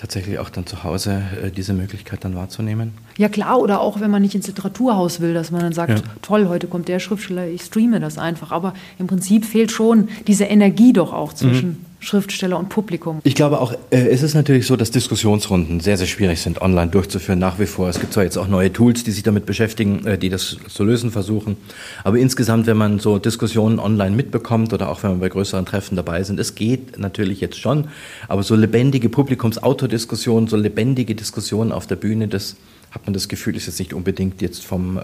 tatsächlich 0.00 0.38
auch 0.38 0.48
dann 0.48 0.64
zu 0.66 0.82
Hause 0.82 1.22
äh, 1.44 1.50
diese 1.50 1.74
Möglichkeit 1.74 2.24
dann 2.24 2.34
wahrzunehmen. 2.34 2.92
Ja 3.18 3.28
klar, 3.28 3.60
oder 3.60 3.82
auch 3.82 4.00
wenn 4.00 4.10
man 4.10 4.22
nicht 4.22 4.34
ins 4.34 4.46
Literaturhaus 4.46 5.20
will, 5.20 5.34
dass 5.34 5.50
man 5.50 5.60
dann 5.60 5.74
sagt, 5.74 5.98
ja. 5.98 6.04
toll, 6.22 6.48
heute 6.48 6.68
kommt 6.68 6.88
der 6.88 7.00
Schriftsteller, 7.00 7.46
ich 7.46 7.62
streame 7.62 8.00
das 8.00 8.16
einfach. 8.16 8.50
Aber 8.50 8.72
im 8.98 9.06
Prinzip 9.06 9.44
fehlt 9.44 9.70
schon 9.70 10.08
diese 10.26 10.44
Energie 10.44 10.94
doch 10.94 11.12
auch 11.12 11.34
zwischen 11.34 11.68
mhm. 11.68 11.86
Schriftsteller 12.00 12.58
und 12.58 12.70
Publikum. 12.70 13.20
Ich 13.24 13.34
glaube 13.34 13.60
auch, 13.60 13.74
äh, 13.90 14.08
es 14.08 14.22
ist 14.22 14.34
natürlich 14.34 14.66
so, 14.66 14.74
dass 14.74 14.90
Diskussionsrunden 14.90 15.80
sehr, 15.80 15.98
sehr 15.98 16.06
schwierig 16.06 16.40
sind, 16.40 16.62
online 16.62 16.90
durchzuführen, 16.90 17.38
nach 17.38 17.58
wie 17.58 17.66
vor. 17.66 17.90
Es 17.90 18.00
gibt 18.00 18.14
zwar 18.14 18.24
jetzt 18.24 18.38
auch 18.38 18.48
neue 18.48 18.72
Tools, 18.72 19.04
die 19.04 19.10
sich 19.10 19.22
damit 19.22 19.44
beschäftigen, 19.44 20.06
äh, 20.06 20.18
die 20.18 20.30
das 20.30 20.56
zu 20.66 20.82
lösen 20.82 21.10
versuchen. 21.10 21.58
Aber 22.02 22.16
insgesamt, 22.16 22.66
wenn 22.66 22.78
man 22.78 23.00
so 23.00 23.18
Diskussionen 23.18 23.78
online 23.78 24.16
mitbekommt 24.16 24.72
oder 24.72 24.88
auch 24.88 25.02
wenn 25.02 25.10
man 25.10 25.20
bei 25.20 25.28
größeren 25.28 25.66
Treffen 25.66 25.94
dabei 25.94 26.22
sind, 26.22 26.40
es 26.40 26.54
geht 26.54 26.98
natürlich 26.98 27.40
jetzt 27.42 27.60
schon. 27.60 27.88
Aber 28.28 28.42
so 28.42 28.54
lebendige 28.54 29.10
Publikumsautodiskussionen, 29.10 30.48
so 30.48 30.56
lebendige 30.56 31.14
Diskussionen 31.14 31.70
auf 31.70 31.86
der 31.86 31.96
Bühne, 31.96 32.28
das 32.28 32.56
hat 32.90 33.06
man 33.06 33.12
das 33.12 33.28
Gefühl, 33.28 33.56
ist 33.56 33.66
jetzt 33.66 33.78
nicht 33.78 33.92
unbedingt 33.92 34.40
jetzt 34.40 34.64
vom, 34.64 34.96
äh, 34.96 35.02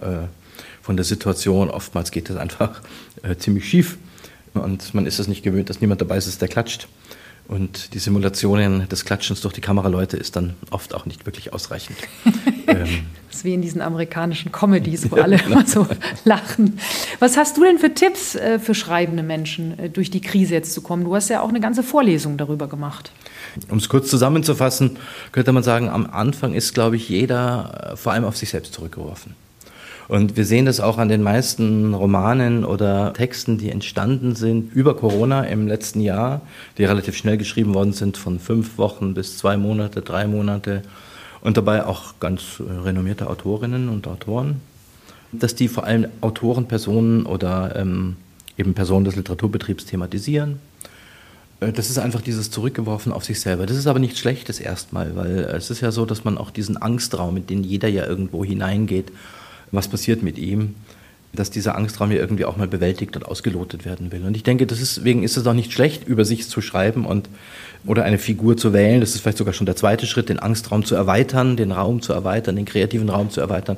von 0.80 0.96
der 0.96 1.04
Situation. 1.04 1.68
Oftmals 1.68 2.10
geht 2.10 2.30
das 2.30 2.38
einfach 2.38 2.80
äh, 3.22 3.36
ziemlich 3.36 3.68
schief. 3.68 3.98
Und 4.58 4.94
man 4.94 5.06
ist 5.06 5.18
es 5.18 5.28
nicht 5.28 5.42
gewöhnt, 5.42 5.70
dass 5.70 5.80
niemand 5.80 6.00
dabei 6.00 6.16
ist, 6.16 6.40
der 6.40 6.48
klatscht. 6.48 6.88
Und 7.48 7.94
die 7.94 8.00
Simulationen 8.00 8.88
des 8.88 9.04
Klatschens 9.04 9.40
durch 9.40 9.54
die 9.54 9.60
Kameraleute 9.60 10.16
ist 10.16 10.34
dann 10.34 10.54
oft 10.70 10.94
auch 10.94 11.06
nicht 11.06 11.26
wirklich 11.26 11.52
ausreichend. 11.52 11.96
ähm. 12.66 13.06
Das 13.28 13.38
ist 13.38 13.44
wie 13.44 13.54
in 13.54 13.62
diesen 13.62 13.80
amerikanischen 13.82 14.50
Comedies, 14.50 15.10
wo 15.10 15.16
alle 15.16 15.40
immer 15.40 15.64
so 15.66 15.86
lachen. 16.24 16.80
Was 17.20 17.36
hast 17.36 17.56
du 17.56 17.62
denn 17.62 17.78
für 17.78 17.94
Tipps 17.94 18.34
äh, 18.34 18.58
für 18.58 18.74
schreibende 18.74 19.22
Menschen, 19.22 19.78
äh, 19.78 19.90
durch 19.90 20.10
die 20.10 20.20
Krise 20.20 20.54
jetzt 20.54 20.72
zu 20.72 20.80
kommen? 20.80 21.04
Du 21.04 21.14
hast 21.14 21.28
ja 21.28 21.40
auch 21.40 21.50
eine 21.50 21.60
ganze 21.60 21.84
Vorlesung 21.84 22.36
darüber 22.36 22.66
gemacht. 22.66 23.12
Um 23.70 23.78
es 23.78 23.88
kurz 23.88 24.10
zusammenzufassen, 24.10 24.96
könnte 25.30 25.52
man 25.52 25.62
sagen, 25.62 25.88
am 25.88 26.06
Anfang 26.06 26.52
ist, 26.52 26.74
glaube 26.74 26.96
ich, 26.96 27.08
jeder 27.08 27.92
äh, 27.92 27.96
vor 27.96 28.12
allem 28.12 28.24
auf 28.24 28.36
sich 28.36 28.50
selbst 28.50 28.74
zurückgeworfen. 28.74 29.34
Und 30.08 30.36
wir 30.36 30.44
sehen 30.44 30.66
das 30.66 30.80
auch 30.80 30.98
an 30.98 31.08
den 31.08 31.22
meisten 31.22 31.92
Romanen 31.92 32.64
oder 32.64 33.12
Texten, 33.12 33.58
die 33.58 33.70
entstanden 33.70 34.36
sind 34.36 34.72
über 34.72 34.96
Corona 34.96 35.42
im 35.44 35.66
letzten 35.66 36.00
Jahr, 36.00 36.42
die 36.78 36.84
relativ 36.84 37.16
schnell 37.16 37.36
geschrieben 37.36 37.74
worden 37.74 37.92
sind, 37.92 38.16
von 38.16 38.38
fünf 38.38 38.78
Wochen 38.78 39.14
bis 39.14 39.38
zwei 39.38 39.56
Monate, 39.56 40.02
drei 40.02 40.26
Monate. 40.26 40.82
Und 41.40 41.56
dabei 41.56 41.84
auch 41.86 42.14
ganz 42.20 42.60
renommierte 42.84 43.28
Autorinnen 43.28 43.88
und 43.88 44.06
Autoren, 44.08 44.60
dass 45.32 45.54
die 45.54 45.68
vor 45.68 45.84
allem 45.84 46.06
Autoren, 46.20 46.66
Personen 46.66 47.26
oder 47.26 47.76
ähm, 47.76 48.16
eben 48.56 48.74
Personen 48.74 49.04
des 49.04 49.16
Literaturbetriebs 49.16 49.86
thematisieren. 49.86 50.58
Äh, 51.60 51.72
das 51.72 51.90
ist 51.90 51.98
einfach 51.98 52.20
dieses 52.20 52.50
Zurückgeworfen 52.50 53.12
auf 53.12 53.24
sich 53.24 53.40
selber. 53.40 53.66
Das 53.66 53.76
ist 53.76 53.86
aber 53.86 53.98
nichts 53.98 54.18
Schlechtes 54.18 54.60
erstmal, 54.60 55.14
weil 55.16 55.38
es 55.56 55.70
ist 55.70 55.80
ja 55.80 55.92
so, 55.92 56.04
dass 56.04 56.24
man 56.24 56.38
auch 56.38 56.50
diesen 56.50 56.76
Angstraum, 56.76 57.36
in 57.36 57.46
den 57.46 57.64
jeder 57.64 57.88
ja 57.88 58.06
irgendwo 58.06 58.44
hineingeht, 58.44 59.12
was 59.72 59.88
passiert 59.88 60.22
mit 60.22 60.38
ihm, 60.38 60.74
dass 61.36 61.50
dieser 61.50 61.76
Angstraum 61.76 62.10
ja 62.10 62.18
irgendwie 62.18 62.44
auch 62.44 62.56
mal 62.56 62.68
bewältigt 62.68 63.16
und 63.16 63.24
ausgelotet 63.24 63.84
werden 63.84 64.10
will. 64.10 64.24
Und 64.24 64.36
ich 64.36 64.42
denke, 64.42 64.66
deswegen 64.66 65.22
ist 65.22 65.36
es 65.36 65.46
auch 65.46 65.52
nicht 65.52 65.72
schlecht, 65.72 66.06
über 66.06 66.24
sich 66.24 66.48
zu 66.48 66.60
schreiben 66.60 67.04
und 67.04 67.28
oder 67.84 68.04
eine 68.04 68.18
Figur 68.18 68.56
zu 68.56 68.72
wählen. 68.72 69.00
Das 69.00 69.14
ist 69.14 69.20
vielleicht 69.20 69.38
sogar 69.38 69.54
schon 69.54 69.66
der 69.66 69.76
zweite 69.76 70.06
Schritt, 70.06 70.28
den 70.28 70.38
Angstraum 70.38 70.84
zu 70.84 70.94
erweitern, 70.94 71.56
den 71.56 71.72
Raum 71.72 72.02
zu 72.02 72.12
erweitern, 72.12 72.56
den 72.56 72.64
kreativen 72.64 73.08
Raum 73.08 73.30
zu 73.30 73.40
erweitern, 73.40 73.76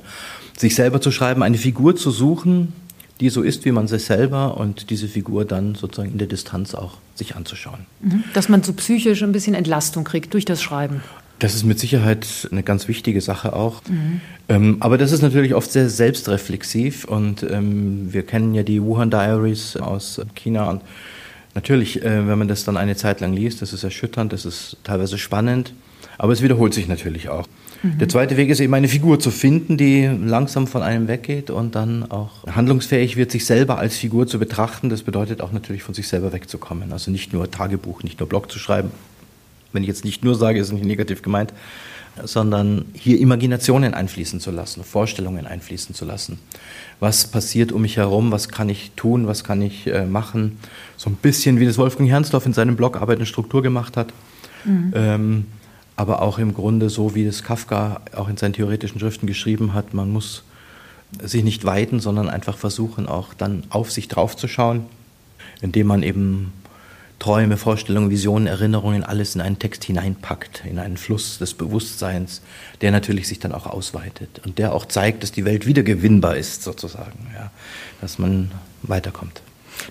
sich 0.56 0.74
selber 0.74 1.00
zu 1.00 1.10
schreiben, 1.10 1.42
eine 1.42 1.58
Figur 1.58 1.96
zu 1.96 2.10
suchen, 2.10 2.72
die 3.20 3.30
so 3.30 3.42
ist 3.42 3.64
wie 3.64 3.72
man 3.72 3.88
sich 3.88 4.04
selber 4.04 4.56
und 4.56 4.90
diese 4.90 5.08
Figur 5.08 5.44
dann 5.44 5.74
sozusagen 5.74 6.12
in 6.12 6.18
der 6.18 6.28
Distanz 6.28 6.74
auch 6.74 6.98
sich 7.14 7.34
anzuschauen. 7.34 7.80
Mhm. 8.00 8.24
Dass 8.32 8.48
man 8.48 8.62
so 8.62 8.72
psychisch 8.72 9.22
ein 9.22 9.32
bisschen 9.32 9.54
Entlastung 9.54 10.04
kriegt 10.04 10.34
durch 10.34 10.44
das 10.44 10.62
Schreiben. 10.62 11.02
Das 11.38 11.54
ist 11.54 11.64
mit 11.64 11.78
Sicherheit 11.78 12.48
eine 12.50 12.62
ganz 12.62 12.88
wichtige 12.88 13.20
Sache 13.20 13.52
auch. 13.52 13.82
Mhm. 13.88 14.20
Ähm, 14.48 14.76
aber 14.80 14.98
das 14.98 15.12
ist 15.12 15.22
natürlich 15.22 15.54
oft 15.54 15.70
sehr 15.70 15.88
selbstreflexiv 15.88 17.04
und 17.04 17.44
ähm, 17.48 18.12
wir 18.12 18.24
kennen 18.24 18.54
ja 18.54 18.62
die 18.62 18.82
Wuhan 18.82 19.10
Diaries 19.10 19.76
aus 19.76 20.20
China 20.34 20.70
und 20.70 20.82
natürlich, 21.54 22.02
äh, 22.02 22.26
wenn 22.26 22.38
man 22.38 22.48
das 22.48 22.64
dann 22.64 22.76
eine 22.76 22.96
Zeit 22.96 23.20
lang 23.20 23.32
liest, 23.32 23.62
das 23.62 23.72
ist 23.72 23.84
erschütternd, 23.84 24.32
das 24.32 24.44
ist 24.44 24.78
teilweise 24.84 25.18
spannend, 25.18 25.74
aber 26.16 26.32
es 26.32 26.42
wiederholt 26.42 26.74
sich 26.74 26.88
natürlich 26.88 27.28
auch. 27.28 27.46
Mhm. 27.82 27.98
Der 27.98 28.08
zweite 28.08 28.36
Weg 28.36 28.48
ist 28.48 28.60
eben 28.60 28.74
eine 28.74 28.88
Figur 28.88 29.20
zu 29.20 29.30
finden, 29.30 29.76
die 29.76 30.06
langsam 30.06 30.66
von 30.66 30.82
einem 30.82 31.08
weggeht 31.08 31.50
und 31.50 31.74
dann 31.74 32.10
auch 32.10 32.46
handlungsfähig 32.46 33.16
wird, 33.16 33.30
sich 33.30 33.46
selber 33.46 33.78
als 33.78 33.96
Figur 33.96 34.26
zu 34.26 34.38
betrachten. 34.38 34.88
Das 34.88 35.02
bedeutet 35.02 35.40
auch 35.40 35.52
natürlich 35.52 35.82
von 35.82 35.94
sich 35.94 36.08
selber 36.08 36.32
wegzukommen. 36.32 36.92
Also 36.92 37.10
nicht 37.10 37.32
nur 37.32 37.50
Tagebuch, 37.50 38.02
nicht 38.02 38.18
nur 38.18 38.28
Blog 38.28 38.50
zu 38.50 38.58
schreiben, 38.58 38.90
wenn 39.72 39.82
ich 39.82 39.88
jetzt 39.88 40.04
nicht 40.04 40.24
nur 40.24 40.34
sage, 40.34 40.58
ist 40.60 40.72
nicht 40.72 40.84
negativ 40.84 41.22
gemeint, 41.22 41.52
sondern 42.24 42.86
hier 42.94 43.18
Imaginationen 43.18 43.94
einfließen 43.94 44.40
zu 44.40 44.50
lassen, 44.50 44.82
Vorstellungen 44.82 45.46
einfließen 45.46 45.94
zu 45.94 46.04
lassen. 46.04 46.38
Was 47.00 47.28
passiert 47.28 47.70
um 47.70 47.82
mich 47.82 47.96
herum? 47.96 48.32
Was 48.32 48.48
kann 48.48 48.68
ich 48.68 48.90
tun? 48.96 49.26
Was 49.26 49.44
kann 49.44 49.62
ich 49.62 49.86
äh, 49.86 50.04
machen? 50.04 50.58
So 50.96 51.10
ein 51.10 51.14
bisschen 51.14 51.60
wie 51.60 51.66
das 51.66 51.78
Wolfgang 51.78 52.08
Hernsdorf 52.08 52.46
in 52.46 52.52
seinem 52.52 52.76
Blog 52.76 53.00
Arbeit 53.00 53.20
und 53.20 53.26
Struktur 53.26 53.62
gemacht 53.62 53.96
hat. 53.96 54.12
Mhm. 54.64 54.92
Ähm, 54.94 55.46
aber 55.96 56.22
auch 56.22 56.38
im 56.38 56.54
Grunde 56.54 56.90
so, 56.90 57.14
wie 57.14 57.24
das 57.24 57.42
Kafka 57.42 58.00
auch 58.14 58.28
in 58.28 58.36
seinen 58.36 58.52
theoretischen 58.52 59.00
Schriften 59.00 59.26
geschrieben 59.26 59.74
hat. 59.74 59.94
Man 59.94 60.10
muss 60.10 60.44
sich 61.22 61.42
nicht 61.42 61.64
weiten, 61.64 62.00
sondern 62.00 62.28
einfach 62.28 62.56
versuchen, 62.56 63.06
auch 63.06 63.34
dann 63.34 63.64
auf 63.70 63.90
sich 63.90 64.08
draufzuschauen, 64.08 64.86
indem 65.60 65.86
man 65.86 66.02
eben 66.02 66.52
Träume, 67.18 67.56
Vorstellungen, 67.56 68.10
Visionen, 68.10 68.46
Erinnerungen, 68.46 69.02
alles 69.02 69.34
in 69.34 69.40
einen 69.40 69.58
Text 69.58 69.84
hineinpackt, 69.84 70.62
in 70.64 70.78
einen 70.78 70.96
Fluss 70.96 71.38
des 71.38 71.54
Bewusstseins, 71.54 72.42
der 72.80 72.92
natürlich 72.92 73.26
sich 73.26 73.40
dann 73.40 73.52
auch 73.52 73.66
ausweitet 73.66 74.40
und 74.44 74.58
der 74.58 74.72
auch 74.72 74.86
zeigt, 74.86 75.22
dass 75.22 75.32
die 75.32 75.44
Welt 75.44 75.66
wieder 75.66 75.82
gewinnbar 75.82 76.36
ist, 76.36 76.62
sozusagen, 76.62 77.26
ja, 77.34 77.50
dass 78.00 78.18
man 78.18 78.52
weiterkommt. 78.82 79.42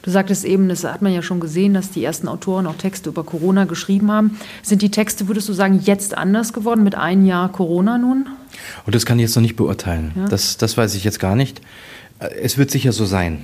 Du 0.01 0.11
sagtest 0.11 0.45
eben, 0.45 0.69
das 0.69 0.83
hat 0.83 1.01
man 1.01 1.13
ja 1.13 1.21
schon 1.21 1.39
gesehen, 1.39 1.73
dass 1.73 1.91
die 1.91 2.03
ersten 2.03 2.27
Autoren 2.27 2.67
auch 2.67 2.75
Texte 2.75 3.09
über 3.09 3.23
Corona 3.23 3.65
geschrieben 3.65 4.11
haben. 4.11 4.37
Sind 4.61 4.81
die 4.81 4.91
Texte, 4.91 5.27
würdest 5.27 5.49
du 5.49 5.53
sagen, 5.53 5.79
jetzt 5.83 6.17
anders 6.17 6.53
geworden 6.53 6.83
mit 6.83 6.95
einem 6.95 7.25
Jahr 7.25 7.51
Corona 7.51 7.97
nun? 7.97 8.27
Und 8.85 8.95
das 8.95 9.05
kann 9.05 9.17
ich 9.17 9.23
jetzt 9.23 9.35
noch 9.35 9.41
nicht 9.41 9.55
beurteilen. 9.55 10.11
Ja. 10.15 10.25
Das, 10.27 10.57
das 10.57 10.77
weiß 10.77 10.95
ich 10.95 11.03
jetzt 11.03 11.19
gar 11.19 11.35
nicht. 11.35 11.61
Es 12.19 12.57
wird 12.57 12.71
sicher 12.71 12.91
so 12.91 13.05
sein. 13.05 13.43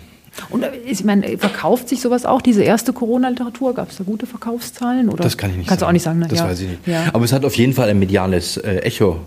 Und 0.49 0.63
äh, 0.63 0.71
ich 0.85 1.03
meine, 1.03 1.37
verkauft 1.37 1.89
sich 1.89 2.01
sowas 2.01 2.25
auch, 2.25 2.41
diese 2.41 2.63
erste 2.63 2.93
Corona-Literatur? 2.93 3.73
Gab 3.73 3.89
es 3.89 3.97
da 3.97 4.03
gute 4.03 4.25
Verkaufszahlen? 4.25 5.09
Oder? 5.09 5.23
Das 5.23 5.37
kann 5.37 5.51
ich 5.51 5.57
nicht 5.57 5.67
Kannst 5.67 5.81
sagen. 5.81 5.87
du 5.87 5.89
auch 5.89 5.93
nicht 5.93 6.03
sagen. 6.03 6.19
Ne? 6.19 6.27
Das 6.27 6.39
ja. 6.39 6.45
weiß 6.45 6.61
ich 6.61 6.69
nicht. 6.69 6.87
Ja. 6.87 7.05
Aber 7.13 7.25
es 7.25 7.33
hat 7.33 7.45
auf 7.45 7.55
jeden 7.55 7.73
Fall 7.73 7.89
ein 7.89 7.99
mediales 7.99 8.57
äh, 8.57 8.77
Echo 8.77 9.19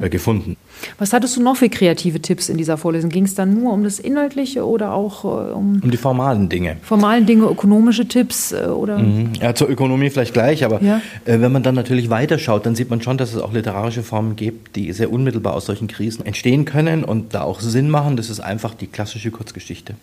äh, 0.00 0.08
gefunden. 0.08 0.56
Was 0.98 1.12
hattest 1.12 1.36
du 1.36 1.42
noch 1.42 1.56
für 1.56 1.68
kreative 1.68 2.20
Tipps 2.20 2.48
in 2.48 2.56
dieser 2.56 2.76
Vorlesung? 2.76 3.10
Ging 3.10 3.24
es 3.24 3.34
dann 3.34 3.54
nur 3.54 3.72
um 3.72 3.84
das 3.84 3.98
Inhaltliche 3.98 4.66
oder 4.66 4.92
auch 4.92 5.24
äh, 5.24 5.52
um. 5.52 5.80
Um 5.82 5.90
die 5.90 5.96
formalen 5.96 6.48
Dinge. 6.48 6.76
Formalen 6.82 7.26
Dinge, 7.26 7.44
ökonomische 7.44 8.06
Tipps 8.06 8.52
äh, 8.52 8.66
oder? 8.66 8.98
Mhm. 8.98 9.32
Ja, 9.40 9.54
zur 9.54 9.68
Ökonomie 9.68 10.10
vielleicht 10.10 10.32
gleich, 10.32 10.64
aber 10.64 10.82
ja. 10.82 11.00
äh, 11.24 11.40
wenn 11.40 11.52
man 11.52 11.62
dann 11.62 11.74
natürlich 11.74 12.10
weiterschaut, 12.10 12.66
dann 12.66 12.74
sieht 12.74 12.90
man 12.90 13.02
schon, 13.02 13.18
dass 13.18 13.34
es 13.34 13.40
auch 13.40 13.52
literarische 13.52 14.02
Formen 14.02 14.36
gibt, 14.36 14.76
die 14.76 14.92
sehr 14.92 15.12
unmittelbar 15.12 15.54
aus 15.54 15.66
solchen 15.66 15.88
Krisen 15.88 16.26
entstehen 16.26 16.64
können 16.64 17.04
und 17.04 17.34
da 17.34 17.42
auch 17.42 17.60
Sinn 17.60 17.88
machen. 17.90 18.16
Das 18.16 18.30
ist 18.30 18.40
einfach 18.40 18.74
die 18.74 18.86
klassische 18.86 19.30
Kurzgeschichte 19.30 19.94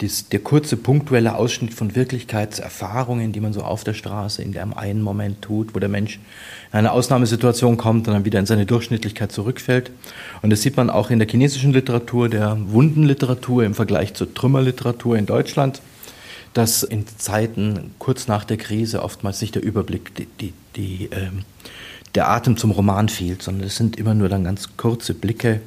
dies, 0.00 0.28
der 0.28 0.40
kurze 0.40 0.76
punktuelle 0.76 1.34
Ausschnitt 1.34 1.74
von 1.74 1.94
Wirklichkeitserfahrungen, 1.94 3.32
die 3.32 3.40
man 3.40 3.52
so 3.52 3.62
auf 3.62 3.84
der 3.84 3.94
Straße 3.94 4.42
in 4.42 4.56
einem 4.56 4.72
einen 4.72 5.02
Moment 5.02 5.42
tut, 5.42 5.74
wo 5.74 5.78
der 5.78 5.88
Mensch 5.88 6.16
in 6.72 6.78
eine 6.78 6.92
Ausnahmesituation 6.92 7.76
kommt 7.76 8.08
und 8.08 8.14
dann 8.14 8.24
wieder 8.24 8.38
in 8.38 8.46
seine 8.46 8.66
Durchschnittlichkeit 8.66 9.32
zurückfällt. 9.32 9.90
Und 10.42 10.50
das 10.50 10.62
sieht 10.62 10.76
man 10.76 10.90
auch 10.90 11.10
in 11.10 11.18
der 11.18 11.28
chinesischen 11.28 11.72
Literatur, 11.72 12.28
der 12.28 12.56
Wundenliteratur 12.60 13.64
im 13.64 13.74
Vergleich 13.74 14.14
zur 14.14 14.32
Trümmerliteratur 14.32 15.16
in 15.16 15.26
Deutschland, 15.26 15.82
dass 16.54 16.82
in 16.82 17.06
Zeiten 17.06 17.94
kurz 17.98 18.26
nach 18.26 18.44
der 18.44 18.56
Krise 18.56 19.02
oftmals 19.02 19.40
nicht 19.40 19.54
der 19.54 19.62
Überblick, 19.62 20.14
die, 20.14 20.26
die, 20.40 20.52
die 20.76 21.08
ähm, 21.12 21.44
der 22.14 22.28
Atem 22.28 22.56
zum 22.56 22.72
Roman 22.72 23.08
fehlt, 23.08 23.42
sondern 23.42 23.66
es 23.66 23.76
sind 23.76 23.96
immer 23.96 24.14
nur 24.14 24.28
dann 24.28 24.44
ganz 24.44 24.76
kurze 24.76 25.14
Blicke 25.14 25.60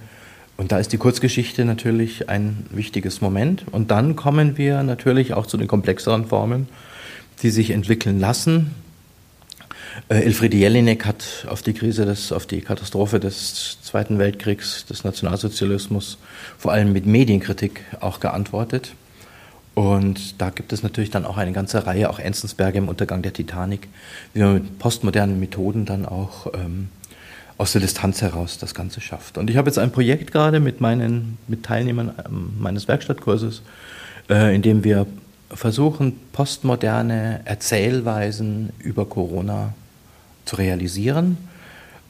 und 0.64 0.72
da 0.72 0.78
ist 0.78 0.94
die 0.94 0.98
Kurzgeschichte 0.98 1.66
natürlich 1.66 2.30
ein 2.30 2.66
wichtiges 2.70 3.20
Moment. 3.20 3.66
Und 3.74 3.92
dann 3.92 4.16
kommen 4.16 4.58
wir 4.58 4.82
natürlich 4.82 5.34
auch 5.34 5.46
zu 5.46 5.58
den 5.58 5.68
komplexeren 5.68 6.26
Formen, 6.26 6.70
die 7.42 7.50
sich 7.50 7.72
entwickeln 7.72 8.18
lassen. 8.18 8.74
Äh, 10.08 10.22
Elfriede 10.22 10.56
Jelinek 10.56 11.06
hat 11.06 11.48
auf 11.50 11.64
die 11.64 11.74
Krise, 11.74 12.06
des, 12.06 12.32
auf 12.32 12.46
die 12.46 12.62
Katastrophe 12.62 13.20
des 13.20 13.78
Zweiten 13.82 14.20
Weltkriegs, 14.20 14.86
des 14.86 15.04
Nationalsozialismus, 15.04 16.18
vor 16.58 16.72
allem 16.72 16.94
mit 16.94 17.06
Medienkritik 17.06 17.82
auch 18.00 18.22
geantwortet. 18.22 18.94
Und 19.74 20.40
da 20.40 20.50
gibt 20.50 20.72
es 20.72 20.82
natürlich 20.82 21.12
dann 21.12 21.26
auch 21.26 21.36
eine 21.36 21.52
ganze 21.52 21.86
Reihe, 21.86 22.10
auch 22.10 22.20
Enzensberger 22.20 22.78
im 22.78 22.88
Untergang 22.88 23.22
der 23.22 23.34
Titanic, 23.34 23.90
wie 24.34 24.40
man 24.40 24.54
mit 24.54 24.80
postmodernen 24.80 25.42
Methoden 25.42 25.84
dann 25.84 26.06
auch 26.06 26.48
ähm, 26.54 26.88
aus 27.58 27.74
der 27.74 27.82
Distanz 27.82 28.22
heraus 28.22 28.58
das 28.58 28.74
Ganze 28.74 29.02
schafft. 29.02 29.38
Und 29.38 29.50
ich 29.50 29.58
habe 29.58 29.70
jetzt 29.70 29.78
ein 29.78 29.92
Projekt 29.92 30.32
gerade 30.32 30.60
mit 30.60 30.82
meinen 30.82 31.38
mit 31.48 31.64
Teilnehmern 31.64 32.14
ähm, 32.26 32.54
meines 32.60 32.88
Werkstattkurses, 32.88 33.62
äh, 34.30 34.56
in 34.56 34.62
dem 34.62 34.84
wir 34.84 35.06
versuchen, 35.50 36.20
postmoderne 36.32 37.42
Erzählweisen 37.46 38.72
über 38.80 39.06
Corona 39.06 39.74
zu 40.46 40.56
realisieren. 40.56 41.38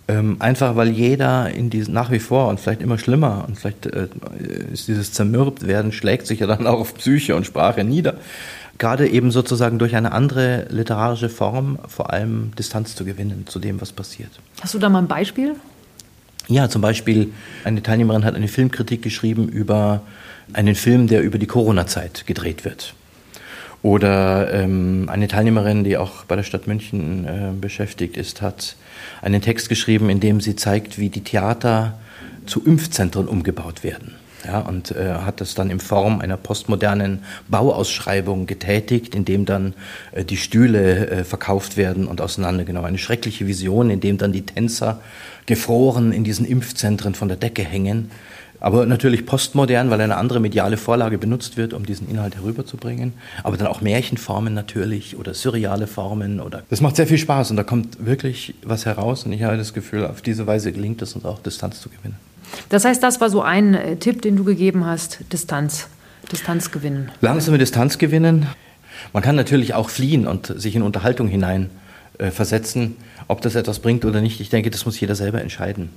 Ähm, 0.08 0.36
einfach 0.40 0.76
weil 0.76 0.90
jeder 0.90 1.50
in 1.50 1.70
diesen, 1.70 1.94
nach 1.94 2.12
wie 2.12 2.20
vor 2.20 2.50
und 2.50 2.60
vielleicht 2.60 2.82
immer 2.82 2.98
schlimmer 2.98 3.46
und 3.48 3.58
vielleicht 3.58 3.86
äh, 3.86 4.10
ist 4.74 4.90
dieses 4.90 5.14
Zermürbt 5.14 5.64
schlägt 5.92 6.28
sich 6.28 6.42
ja 6.42 6.48
dann 6.48 6.68
auch 6.68 6.82
auf 6.82 6.96
Psyche 6.96 7.36
und 7.36 7.46
Sprache 7.46 7.86
nieder 7.86 8.16
gerade 8.78 9.08
eben 9.08 9.32
sozusagen 9.32 9.80
durch 9.80 9.96
eine 9.96 10.12
andere 10.12 10.68
literarische 10.70 11.30
Form 11.30 11.80
vor 11.88 12.12
allem 12.12 12.52
Distanz 12.58 12.96
zu 12.96 13.06
gewinnen 13.06 13.46
zu 13.48 13.60
dem, 13.60 13.80
was 13.82 13.92
passiert. 13.92 14.32
Hast 14.62 14.74
du 14.74 14.80
da 14.80 14.90
mal 14.90 15.00
ein 15.00 15.08
Beispiel? 15.08 15.56
Ja, 16.48 16.68
zum 16.68 16.82
Beispiel 16.82 17.32
eine 17.64 17.82
Teilnehmerin 17.82 18.26
hat 18.26 18.36
eine 18.36 18.48
Filmkritik 18.48 19.02
geschrieben 19.02 19.48
über 19.48 20.02
einen 20.52 20.76
Film, 20.76 21.08
der 21.08 21.22
über 21.22 21.38
die 21.38 21.48
Corona-Zeit 21.48 22.28
gedreht 22.28 22.66
wird. 22.66 22.94
Oder 23.82 24.54
ähm, 24.54 25.08
eine 25.10 25.28
Teilnehmerin, 25.28 25.84
die 25.84 25.98
auch 25.98 26.26
bei 26.26 26.36
der 26.36 26.44
Stadt 26.44 26.68
München 26.68 27.26
äh, 27.26 27.52
beschäftigt 27.60 28.18
ist, 28.18 28.42
hat 28.42 28.76
einen 29.22 29.42
Text 29.42 29.70
geschrieben, 29.70 30.10
in 30.10 30.20
dem 30.20 30.42
sie 30.42 30.56
zeigt, 30.56 30.98
wie 30.98 31.10
die 31.10 31.24
Theater 31.24 31.98
zu 32.46 32.64
Impfzentren 32.64 33.28
umgebaut 33.28 33.84
werden 33.84 34.16
ja, 34.46 34.60
und 34.60 34.92
äh, 34.92 35.14
hat 35.14 35.42
das 35.42 35.56
dann 35.56 35.70
in 35.70 35.80
Form 35.80 36.20
einer 36.20 36.38
postmodernen 36.38 37.24
Bauausschreibung 37.48 38.46
getätigt, 38.46 39.16
in 39.16 39.26
dem 39.26 39.46
dann 39.46 39.74
äh, 40.12 40.26
die 40.26 40.38
Stühle 40.38 41.10
äh, 41.10 41.24
verkauft 41.24 41.78
werden 41.78 42.08
und 42.08 42.22
auseinandergenommen. 42.22 42.88
Eine 42.88 42.98
schreckliche 42.98 43.48
Vision, 43.48 43.90
in 43.90 44.00
dem 44.00 44.18
dann 44.18 44.32
die 44.32 44.46
Tänzer 44.46 45.00
gefroren 45.46 46.12
in 46.12 46.24
diesen 46.24 46.46
Impfzentren 46.46 47.16
von 47.16 47.28
der 47.28 47.38
Decke 47.38 47.64
hängen. 47.64 48.12
Aber 48.64 48.86
natürlich 48.86 49.26
postmodern, 49.26 49.90
weil 49.90 50.00
eine 50.00 50.16
andere 50.16 50.40
mediale 50.40 50.78
Vorlage 50.78 51.18
benutzt 51.18 51.58
wird, 51.58 51.74
um 51.74 51.86
diesen 51.86 52.10
Inhalt 52.10 52.38
herüberzubringen. 52.38 53.12
Aber 53.44 53.58
dann 53.58 53.68
auch 53.68 53.82
Märchenformen 53.82 54.54
natürlich 54.54 55.18
oder 55.18 55.34
surreale 55.34 55.86
Formen. 55.86 56.40
Oder 56.40 56.64
das 56.70 56.80
macht 56.80 56.96
sehr 56.96 57.06
viel 57.06 57.18
Spaß 57.18 57.52
und 57.52 57.58
da 57.58 57.64
kommt 57.64 58.06
wirklich 58.06 58.56
was 58.64 58.86
heraus. 58.86 59.26
Und 59.26 59.34
ich 59.34 59.44
habe 59.44 59.58
das 59.58 59.74
Gefühl, 59.74 60.08
auf 60.08 60.22
diese 60.22 60.48
Weise 60.48 60.72
gelingt 60.72 61.02
es 61.02 61.14
uns 61.14 61.26
auch, 61.26 61.40
Distanz 61.40 61.82
zu 61.82 61.90
gewinnen. 61.90 62.16
Das 62.70 62.86
heißt, 62.86 63.04
das 63.04 63.20
war 63.20 63.30
so 63.30 63.42
ein 63.42 63.74
äh, 63.74 63.98
Tipp, 63.98 64.22
den 64.22 64.38
du 64.38 64.46
gegeben 64.46 64.86
hast, 64.86 65.20
Distanz, 65.34 65.90
Distanz 66.32 66.72
gewinnen. 66.72 67.12
Langsame 67.20 67.58
Distanz 67.58 67.98
gewinnen. 67.98 68.48
Man 69.12 69.24
kann 69.24 69.36
natürlich 69.36 69.74
auch 69.74 69.90
fliehen 69.90 70.26
und 70.26 70.54
sich 70.56 70.78
in 70.78 70.84
Unterhaltung 70.84 71.28
hinein 71.28 71.70
äh, 72.18 72.32
versetzen. 72.32 72.96
Ob 73.28 73.42
das 73.42 73.56
etwas 73.56 73.80
bringt 73.80 74.06
oder 74.06 74.22
nicht, 74.22 74.40
ich 74.40 74.50
denke, 74.50 74.70
das 74.70 74.86
muss 74.86 74.98
jeder 75.02 75.16
selber 75.16 75.42
entscheiden. 75.42 75.90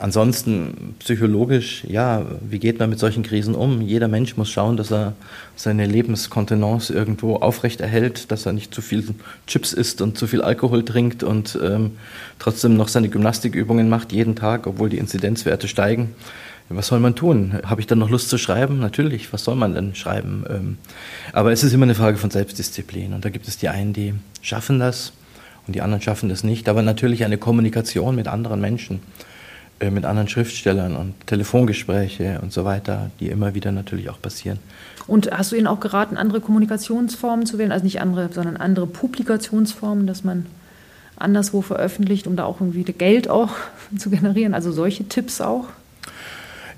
Ansonsten 0.00 0.94
psychologisch, 0.98 1.84
ja, 1.86 2.24
wie 2.40 2.58
geht 2.58 2.78
man 2.78 2.88
mit 2.88 2.98
solchen 2.98 3.22
Krisen 3.22 3.54
um? 3.54 3.82
Jeder 3.82 4.08
Mensch 4.08 4.34
muss 4.38 4.48
schauen, 4.48 4.78
dass 4.78 4.90
er 4.90 5.12
seine 5.56 5.84
Lebenskontenance 5.84 6.90
irgendwo 6.90 7.36
aufrechterhält, 7.36 8.30
dass 8.30 8.46
er 8.46 8.54
nicht 8.54 8.72
zu 8.72 8.80
viel 8.80 9.04
Chips 9.46 9.74
isst 9.74 10.00
und 10.00 10.16
zu 10.16 10.26
viel 10.26 10.40
Alkohol 10.40 10.86
trinkt 10.86 11.22
und 11.22 11.58
ähm, 11.62 11.98
trotzdem 12.38 12.78
noch 12.78 12.88
seine 12.88 13.10
Gymnastikübungen 13.10 13.90
macht 13.90 14.12
jeden 14.12 14.36
Tag, 14.36 14.66
obwohl 14.66 14.88
die 14.88 14.96
Inzidenzwerte 14.96 15.68
steigen. 15.68 16.14
Was 16.70 16.86
soll 16.86 17.00
man 17.00 17.14
tun? 17.14 17.58
Habe 17.66 17.82
ich 17.82 17.86
dann 17.86 17.98
noch 17.98 18.08
Lust 18.08 18.30
zu 18.30 18.38
schreiben? 18.38 18.78
Natürlich, 18.78 19.34
was 19.34 19.44
soll 19.44 19.56
man 19.56 19.74
denn 19.74 19.94
schreiben? 19.94 20.46
Ähm, 20.48 20.78
aber 21.34 21.52
es 21.52 21.62
ist 21.62 21.74
immer 21.74 21.84
eine 21.84 21.94
Frage 21.94 22.16
von 22.16 22.30
Selbstdisziplin. 22.30 23.12
Und 23.12 23.26
da 23.26 23.28
gibt 23.28 23.46
es 23.48 23.58
die 23.58 23.68
einen, 23.68 23.92
die 23.92 24.14
schaffen 24.40 24.78
das 24.78 25.12
und 25.66 25.74
die 25.74 25.82
anderen 25.82 26.00
schaffen 26.00 26.30
das 26.30 26.42
nicht. 26.42 26.70
Aber 26.70 26.80
natürlich 26.80 27.22
eine 27.26 27.36
Kommunikation 27.36 28.16
mit 28.16 28.28
anderen 28.28 28.62
Menschen 28.62 29.00
mit 29.88 30.04
anderen 30.04 30.28
Schriftstellern 30.28 30.94
und 30.94 31.14
Telefongespräche 31.26 32.40
und 32.42 32.52
so 32.52 32.64
weiter, 32.66 33.10
die 33.18 33.28
immer 33.28 33.54
wieder 33.54 33.72
natürlich 33.72 34.10
auch 34.10 34.20
passieren. 34.20 34.58
Und 35.06 35.30
hast 35.30 35.52
du 35.52 35.56
Ihnen 35.56 35.66
auch 35.66 35.80
geraten, 35.80 36.18
andere 36.18 36.40
Kommunikationsformen 36.40 37.46
zu 37.46 37.56
wählen? 37.56 37.72
Also 37.72 37.84
nicht 37.84 38.00
andere, 38.00 38.28
sondern 38.32 38.58
andere 38.58 38.86
Publikationsformen, 38.86 40.06
dass 40.06 40.22
man 40.22 40.46
anderswo 41.16 41.62
veröffentlicht, 41.62 42.26
um 42.26 42.36
da 42.36 42.44
auch 42.44 42.60
irgendwie 42.60 42.84
Geld 42.84 43.28
auch 43.30 43.50
zu 43.96 44.10
generieren? 44.10 44.52
Also 44.52 44.70
solche 44.70 45.04
Tipps 45.04 45.40
auch? 45.40 45.68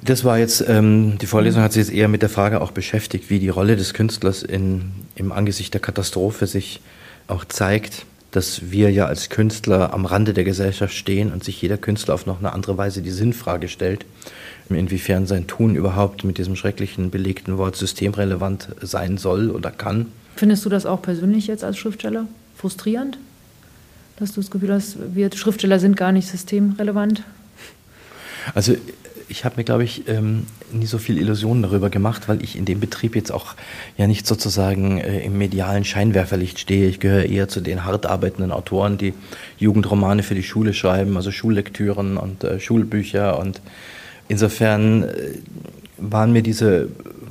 Das 0.05 0.25
war 0.25 0.39
jetzt, 0.39 0.65
ähm, 0.69 1.19
die 1.19 1.27
Vorlesung 1.27 1.63
hat 1.63 1.73
sich 1.73 1.87
jetzt 1.87 1.95
eher 1.95 2.09
mit 2.09 2.23
der 2.23 2.29
Frage 2.29 2.61
auch 2.61 2.73
beschäftigt, 2.73 3.31
wie 3.31 3.39
die 3.39 3.49
Rolle 3.49 3.77
des 3.77 3.95
Künstlers 3.95 4.43
in, 4.43 4.93
im 5.15 5.33
Angesicht 5.33 5.75
der 5.75 5.81
Katastrophe 5.81 6.47
sich 6.47 6.81
auch 7.29 7.45
zeigt 7.45 8.05
dass 8.33 8.71
wir 8.71 8.91
ja 8.91 9.07
als 9.07 9.29
Künstler 9.29 9.93
am 9.95 10.07
Rande 10.07 10.33
der 10.33 10.45
Gesellschaft 10.45 10.95
stehen 10.95 11.33
und 11.33 11.45
sich 11.45 11.61
jeder 11.63 11.77
Künstler 11.77 12.15
auf 12.15 12.27
noch 12.27 12.39
eine 12.39 12.53
andere 12.53 12.77
Weise 12.77 13.03
die 13.03 13.11
Sinnfrage 13.11 13.69
stellt, 13.69 14.05
inwiefern 14.69 15.27
sein 15.27 15.47
Tun 15.47 15.77
überhaupt 15.77 16.25
mit 16.25 16.39
diesem 16.39 16.57
schrecklichen 16.57 17.11
belegten 17.11 17.59
Wort 17.59 17.77
systemrelevant 17.77 18.69
sein 18.81 19.19
soll 19.19 19.51
oder 19.51 19.71
kann. 19.71 20.07
Findest 20.35 20.65
du 20.65 20.71
das 20.71 20.87
auch 20.87 21.03
persönlich 21.03 21.47
jetzt 21.47 21.63
als 21.63 21.77
Schriftsteller 21.77 22.27
frustrierend? 22.57 23.19
Dass 24.17 24.33
du 24.33 24.41
das 24.41 24.51
Gefühl 24.51 24.73
hast, 24.73 24.97
wir 25.15 25.31
Schriftsteller 25.35 25.79
sind 25.79 25.97
gar 25.97 26.13
nicht 26.13 26.29
systemrelevant? 26.29 27.23
Also 28.55 28.75
ich 29.33 29.47
habe 29.47 29.57
mir, 29.57 29.65
glaube 29.65 29.83
ich, 29.83 30.07
ähm, 30.09 30.47
nie 30.71 30.85
so 30.85 30.99
viel 30.99 31.17
Illusionen 31.17 31.63
darüber 31.63 31.89
gemacht, 31.89 32.29
weil 32.29 32.43
ich 32.43 32.55
in 32.55 32.67
dem 32.67 32.81
Betrieb 32.81 33.17
jetzt 33.17 33.33
auch 33.33 33.55
ja 33.97 34.07
nicht 34.07 34.27
sozusagen 34.27 34.99
äh, 34.99 35.21
im 35.21 35.39
medialen 35.39 35.85
Scheinwerferlicht 35.85 36.59
stehe. 36.59 36.87
Ich 36.87 37.01
gehöre 37.01 37.25
eher 37.25 37.49
zu 37.49 37.63
den 37.63 37.87
hart 37.87 38.05
arbeitenden 38.05 38.53
Autoren, 38.53 38.99
die 38.99 39.15
Jugendromane 39.57 40.23
für 40.23 40.35
die 40.35 40.43
Schule 40.43 40.75
schreiben, 40.75 41.17
also 41.17 41.31
Schullektüren 41.31 42.19
und 42.19 42.45
äh, 42.45 42.61
Schulbücher. 42.61 43.39
Und 43.39 43.63
insofern 44.29 45.05
äh, 45.05 45.09
waren 45.97 46.33
mir 46.33 46.43
diese 46.43 46.89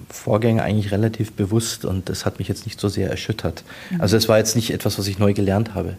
Vorgänge 0.10 0.63
eigentlich 0.63 0.91
relativ 0.91 1.34
bewusst 1.34 1.86
und 1.86 2.10
das 2.10 2.25
hat 2.25 2.39
mich 2.39 2.48
jetzt 2.48 2.65
nicht 2.65 2.79
so 2.79 2.89
sehr 2.89 3.12
erschüttert. 3.12 3.63
Mhm. 3.91 4.01
Also 4.01 4.17
es 4.17 4.27
war 4.27 4.39
jetzt 4.39 4.55
nicht 4.55 4.72
etwas, 4.72 4.98
was 4.98 5.05
ich 5.05 5.20
neu 5.20 5.34
gelernt 5.34 5.75
habe. 5.75 5.98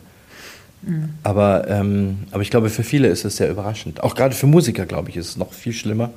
Mhm. 0.82 1.10
Aber, 1.22 1.68
ähm, 1.68 2.18
aber 2.30 2.42
ich 2.42 2.50
glaube, 2.50 2.70
für 2.70 2.82
viele 2.82 3.08
ist 3.08 3.24
es 3.24 3.36
sehr 3.36 3.50
überraschend. 3.50 4.02
Auch 4.02 4.14
gerade 4.14 4.34
für 4.34 4.46
Musiker, 4.46 4.86
glaube 4.86 5.10
ich, 5.10 5.16
ist 5.16 5.30
es 5.30 5.36
noch 5.36 5.52
viel 5.52 5.72
schlimmer. 5.72 6.10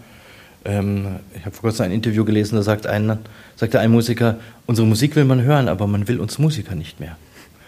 Ähm, 0.66 1.18
ich 1.36 1.46
habe 1.46 1.56
vor 1.56 1.70
kurzem 1.70 1.86
ein 1.86 1.92
Interview 1.92 2.26
gelesen, 2.26 2.56
da 2.56 2.64
sagt 2.64 2.88
ein, 2.88 3.20
sagte 3.56 3.80
ein 3.80 3.92
Musiker, 3.92 4.38
unsere 4.66 4.88
Musik 4.88 5.16
will 5.16 5.26
man 5.26 5.44
hören, 5.44 5.68
aber 5.68 5.86
man 5.88 6.08
will 6.08 6.20
uns 6.20 6.40
Musiker 6.40 6.76
nicht 6.76 7.00
mehr. 7.00 7.18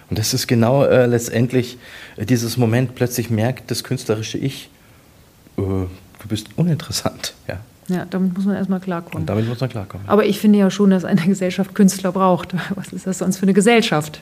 Und 0.09 0.17
das 0.17 0.33
ist 0.33 0.47
genau 0.47 0.83
äh, 0.85 1.05
letztendlich 1.05 1.77
äh, 2.15 2.25
dieses 2.25 2.57
Moment, 2.57 2.95
plötzlich 2.95 3.29
merkt 3.29 3.69
das 3.69 3.83
künstlerische 3.83 4.37
Ich, 4.37 4.69
äh, 5.57 5.61
du 5.61 6.27
bist 6.27 6.47
uninteressant. 6.55 7.35
Ja. 7.47 7.59
Ja, 7.89 8.05
damit 8.09 8.35
muss 8.35 8.45
man 8.45 8.55
erstmal 8.55 8.81
klarkommen. 8.81 9.21
Und 9.21 9.29
damit 9.29 9.47
muss 9.47 9.61
man 9.61 9.69
klarkommen. 9.69 10.09
Aber 10.09 10.25
ich 10.25 10.39
finde 10.39 10.59
ja 10.59 10.69
schon, 10.69 10.89
dass 10.89 11.05
eine 11.05 11.21
Gesellschaft 11.21 11.73
Künstler 11.73 12.11
braucht. 12.11 12.53
Was 12.75 12.91
ist 12.91 13.07
das 13.07 13.19
sonst 13.19 13.37
für 13.37 13.43
eine 13.43 13.53
Gesellschaft? 13.53 14.21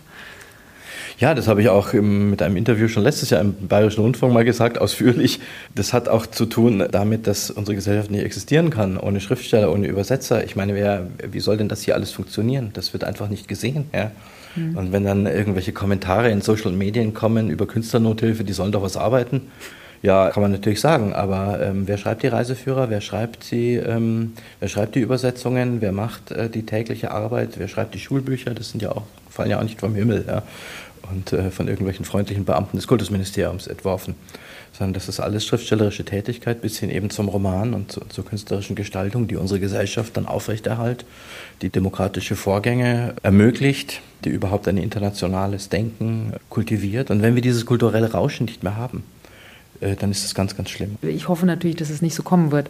Ja, 1.18 1.34
das 1.34 1.48
habe 1.48 1.62
ich 1.62 1.70
auch 1.70 1.94
im, 1.94 2.30
mit 2.30 2.42
einem 2.42 2.58
Interview 2.58 2.90
schon 2.90 3.04
letztes 3.04 3.30
Jahr 3.30 3.40
im 3.40 3.54
Bayerischen 3.68 4.02
Rundfunk 4.02 4.34
mal 4.34 4.44
gesagt, 4.44 4.80
ausführlich. 4.80 5.40
Das 5.74 5.94
hat 5.94 6.10
auch 6.10 6.26
zu 6.26 6.46
tun 6.46 6.84
damit, 6.92 7.26
dass 7.26 7.50
unsere 7.50 7.76
Gesellschaft 7.76 8.12
nicht 8.12 8.24
existieren 8.24 8.70
kann, 8.70 8.98
ohne 8.98 9.22
Schriftsteller, 9.22 9.72
ohne 9.72 9.88
Übersetzer. 9.88 10.44
Ich 10.44 10.58
meine, 10.58 10.76
wer, 10.76 11.08
wie 11.32 11.40
soll 11.40 11.56
denn 11.56 11.70
das 11.70 11.84
hier 11.84 11.96
alles 11.96 12.12
funktionieren? 12.12 12.72
Das 12.74 12.92
wird 12.92 13.06
einfach 13.06 13.30
nicht 13.30 13.48
gesehen. 13.48 13.86
Ja? 13.94 14.12
Mhm. 14.56 14.78
Und 14.78 14.92
wenn 14.92 15.06
dann 15.06 15.26
irgendwelche 15.26 15.72
Kommentare 15.72 16.30
in 16.32 16.42
Social 16.42 16.74
Medien 16.74 17.14
kommen 17.14 17.50
über 17.50 17.66
Künstlernothilfe, 17.66 18.44
die 18.44 18.54
sollen 18.54 18.74
doch 18.74 18.82
was 18.82 18.98
arbeiten, 18.98 19.44
ja, 20.02 20.30
kann 20.30 20.44
man 20.44 20.52
natürlich 20.52 20.82
sagen, 20.82 21.14
aber 21.14 21.60
ähm, 21.64 21.88
wer 21.88 21.98
schreibt 21.98 22.22
die 22.22 22.28
Reiseführer, 22.28 22.92
wer 22.92 23.02
schreibt 23.02 23.50
die, 23.50 23.74
ähm, 23.76 24.34
wer 24.60 24.68
schreibt 24.68 24.94
die 24.94 25.00
Übersetzungen, 25.00 25.82
wer 25.82 25.94
macht 25.94 26.32
äh, 26.32 26.48
die 26.48 26.64
tägliche 26.64 27.10
Arbeit, 27.10 27.58
wer 27.58 27.68
schreibt 27.68 27.96
die 27.96 28.00
Schulbücher, 28.00 28.54
das 28.54 28.70
sind 28.70 28.84
ja 28.84 28.92
auch, 28.92 29.04
fallen 29.32 29.50
ja 29.50 29.58
auch 29.58 29.64
nicht 29.64 29.80
vom 29.80 29.96
Himmel 29.96 30.26
ja, 30.28 30.44
und 31.12 31.34
äh, 31.34 31.52
von 31.52 31.68
irgendwelchen 31.68 32.06
freundlichen 32.06 32.46
Beamten 32.46 32.78
des 32.78 32.88
Kultusministeriums 32.88 33.68
entworfen, 33.68 34.16
sondern 34.78 34.94
das 34.94 35.08
ist 35.08 35.20
alles 35.20 35.46
schriftstellerische 35.46 36.06
Tätigkeit 36.06 36.62
bis 36.62 36.80
hin 36.80 36.90
eben 36.90 37.10
zum 37.10 37.30
Roman 37.30 37.74
und 37.74 37.92
zu, 37.92 38.02
zur 38.10 38.26
künstlerischen 38.26 38.76
Gestaltung, 38.76 39.28
die 39.28 39.36
unsere 39.36 39.60
Gesellschaft 39.60 40.18
dann 40.18 40.26
aufrechterhält, 40.26 41.06
die 41.62 41.70
demokratische 41.70 42.36
Vorgänge 42.36 43.16
ermöglicht, 43.24 44.02
die 44.24 44.30
überhaupt 44.30 44.68
ein 44.68 44.78
internationales 44.78 45.70
Denken 45.70 46.34
kultiviert. 46.50 47.12
Und 47.12 47.22
wenn 47.22 47.36
wir 47.36 47.42
dieses 47.42 47.66
kulturelle 47.66 48.12
Rauschen 48.12 48.46
nicht 48.46 48.64
mehr 48.64 48.76
haben, 48.76 49.04
äh, 49.82 49.96
dann 49.96 50.12
ist 50.12 50.24
das 50.24 50.36
ganz, 50.36 50.56
ganz 50.56 50.70
schlimm. 50.70 50.98
Ich 51.02 51.28
hoffe 51.28 51.46
natürlich, 51.46 51.78
dass 51.78 51.90
es 51.90 52.02
nicht 52.02 52.16
so 52.16 52.24
kommen 52.24 52.52
wird. 52.52 52.70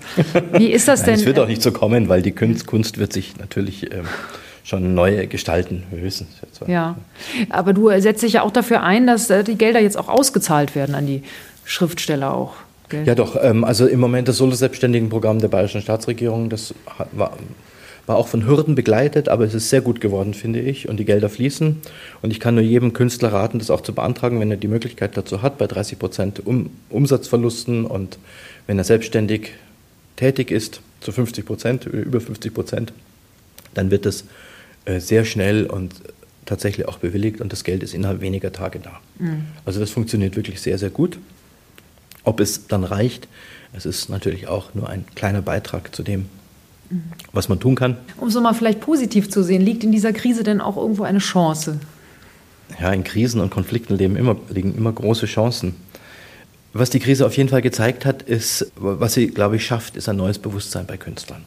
Wie 0.53 0.71
ist 0.71 0.87
das 0.87 1.03
denn? 1.05 1.15
es 1.15 1.25
wird 1.25 1.39
auch 1.39 1.47
nicht 1.47 1.61
so 1.61 1.71
kommen, 1.71 2.09
weil 2.09 2.21
die 2.21 2.31
Kunst, 2.31 2.67
Kunst 2.67 2.97
wird 2.97 3.13
sich 3.13 3.37
natürlich 3.37 3.91
ähm, 3.91 4.05
schon 4.65 4.95
neu 4.95 5.27
gestalten, 5.27 5.83
höchstens. 5.91 6.29
Ja, 6.67 6.97
aber 7.49 7.71
du 7.71 7.89
setzt 8.01 8.23
dich 8.23 8.33
ja 8.33 8.41
auch 8.41 8.51
dafür 8.51 8.81
ein, 8.81 9.05
dass 9.05 9.29
äh, 9.29 9.43
die 9.43 9.57
Gelder 9.57 9.79
jetzt 9.79 9.97
auch 9.97 10.09
ausgezahlt 10.09 10.75
werden 10.75 10.95
an 10.95 11.05
die 11.05 11.21
Schriftsteller 11.63 12.33
auch. 12.33 12.55
Gell? 12.89 13.05
Ja, 13.05 13.15
doch. 13.15 13.37
Ähm, 13.41 13.63
also 13.63 13.85
im 13.85 13.99
Moment 13.99 14.27
das 14.27 14.37
Solo-Selbstständigen-Programm 14.37 15.39
der 15.39 15.49
Bayerischen 15.49 15.81
Staatsregierung, 15.81 16.49
das 16.49 16.73
war 17.11 17.37
war 18.07 18.17
auch 18.17 18.27
von 18.27 18.45
Hürden 18.45 18.75
begleitet, 18.75 19.29
aber 19.29 19.45
es 19.45 19.53
ist 19.53 19.69
sehr 19.69 19.81
gut 19.81 19.99
geworden, 19.99 20.33
finde 20.33 20.59
ich. 20.59 20.87
Und 20.87 20.97
die 20.97 21.05
Gelder 21.05 21.29
fließen. 21.29 21.81
Und 22.21 22.31
ich 22.31 22.39
kann 22.39 22.55
nur 22.55 22.63
jedem 22.63 22.93
Künstler 22.93 23.33
raten, 23.33 23.57
das 23.59 23.71
auch 23.71 23.81
zu 23.81 23.93
beantragen, 23.93 24.39
wenn 24.39 24.51
er 24.51 24.57
die 24.57 24.67
Möglichkeit 24.67 25.17
dazu 25.17 25.41
hat, 25.41 25.57
bei 25.57 25.65
30 25.65 25.97
Prozent 25.97 26.45
um, 26.45 26.69
Umsatzverlusten 26.89 27.85
und 27.85 28.19
wenn 28.67 28.77
er 28.77 28.83
selbstständig 28.83 29.53
tätig 30.17 30.51
ist, 30.51 30.81
zu 31.01 31.11
50 31.11 31.45
Prozent, 31.45 31.85
über 31.85 32.21
50 32.21 32.53
Prozent, 32.53 32.93
dann 33.73 33.91
wird 33.91 34.05
es 34.05 34.21
äh, 34.21 34.25
sehr 34.97 35.25
schnell 35.25 35.65
und 35.65 35.95
tatsächlich 36.45 36.87
auch 36.87 36.99
bewilligt 36.99 37.41
und 37.41 37.51
das 37.51 37.63
Geld 37.63 37.83
ist 37.83 37.93
innerhalb 37.93 38.21
weniger 38.21 38.51
Tage 38.51 38.79
da. 38.79 38.99
Mhm. 39.19 39.45
Also 39.65 39.79
das 39.79 39.89
funktioniert 39.89 40.35
wirklich 40.35 40.61
sehr, 40.61 40.77
sehr 40.77 40.89
gut. 40.89 41.17
Ob 42.23 42.39
es 42.39 42.67
dann 42.67 42.83
reicht, 42.83 43.27
es 43.73 43.85
ist 43.85 44.09
natürlich 44.09 44.47
auch 44.47 44.73
nur 44.73 44.89
ein 44.89 45.05
kleiner 45.15 45.41
Beitrag 45.41 45.95
zu 45.95 46.03
dem, 46.03 46.25
was 47.33 47.49
man 47.49 47.59
tun 47.59 47.75
kann. 47.75 47.97
Um 48.17 48.27
es 48.27 48.35
mal 48.35 48.53
vielleicht 48.53 48.79
positiv 48.79 49.29
zu 49.29 49.43
sehen, 49.43 49.61
liegt 49.61 49.83
in 49.83 49.91
dieser 49.91 50.13
Krise 50.13 50.43
denn 50.43 50.61
auch 50.61 50.77
irgendwo 50.77 51.03
eine 51.03 51.19
Chance? 51.19 51.79
Ja, 52.79 52.91
in 52.91 53.03
Krisen 53.03 53.41
und 53.41 53.49
Konflikten 53.49 53.95
liegen 53.95 54.15
immer, 54.15 54.37
liegen 54.49 54.75
immer 54.75 54.91
große 54.91 55.25
Chancen. 55.25 55.75
Was 56.73 56.89
die 56.89 56.99
Krise 56.99 57.25
auf 57.25 57.37
jeden 57.37 57.49
Fall 57.49 57.61
gezeigt 57.61 58.05
hat, 58.05 58.21
ist, 58.23 58.71
was 58.75 59.13
sie, 59.13 59.27
glaube 59.27 59.55
ich, 59.55 59.65
schafft, 59.65 59.95
ist 59.95 60.09
ein 60.09 60.17
neues 60.17 60.39
Bewusstsein 60.39 60.85
bei 60.85 60.97
Künstlern. 60.97 61.43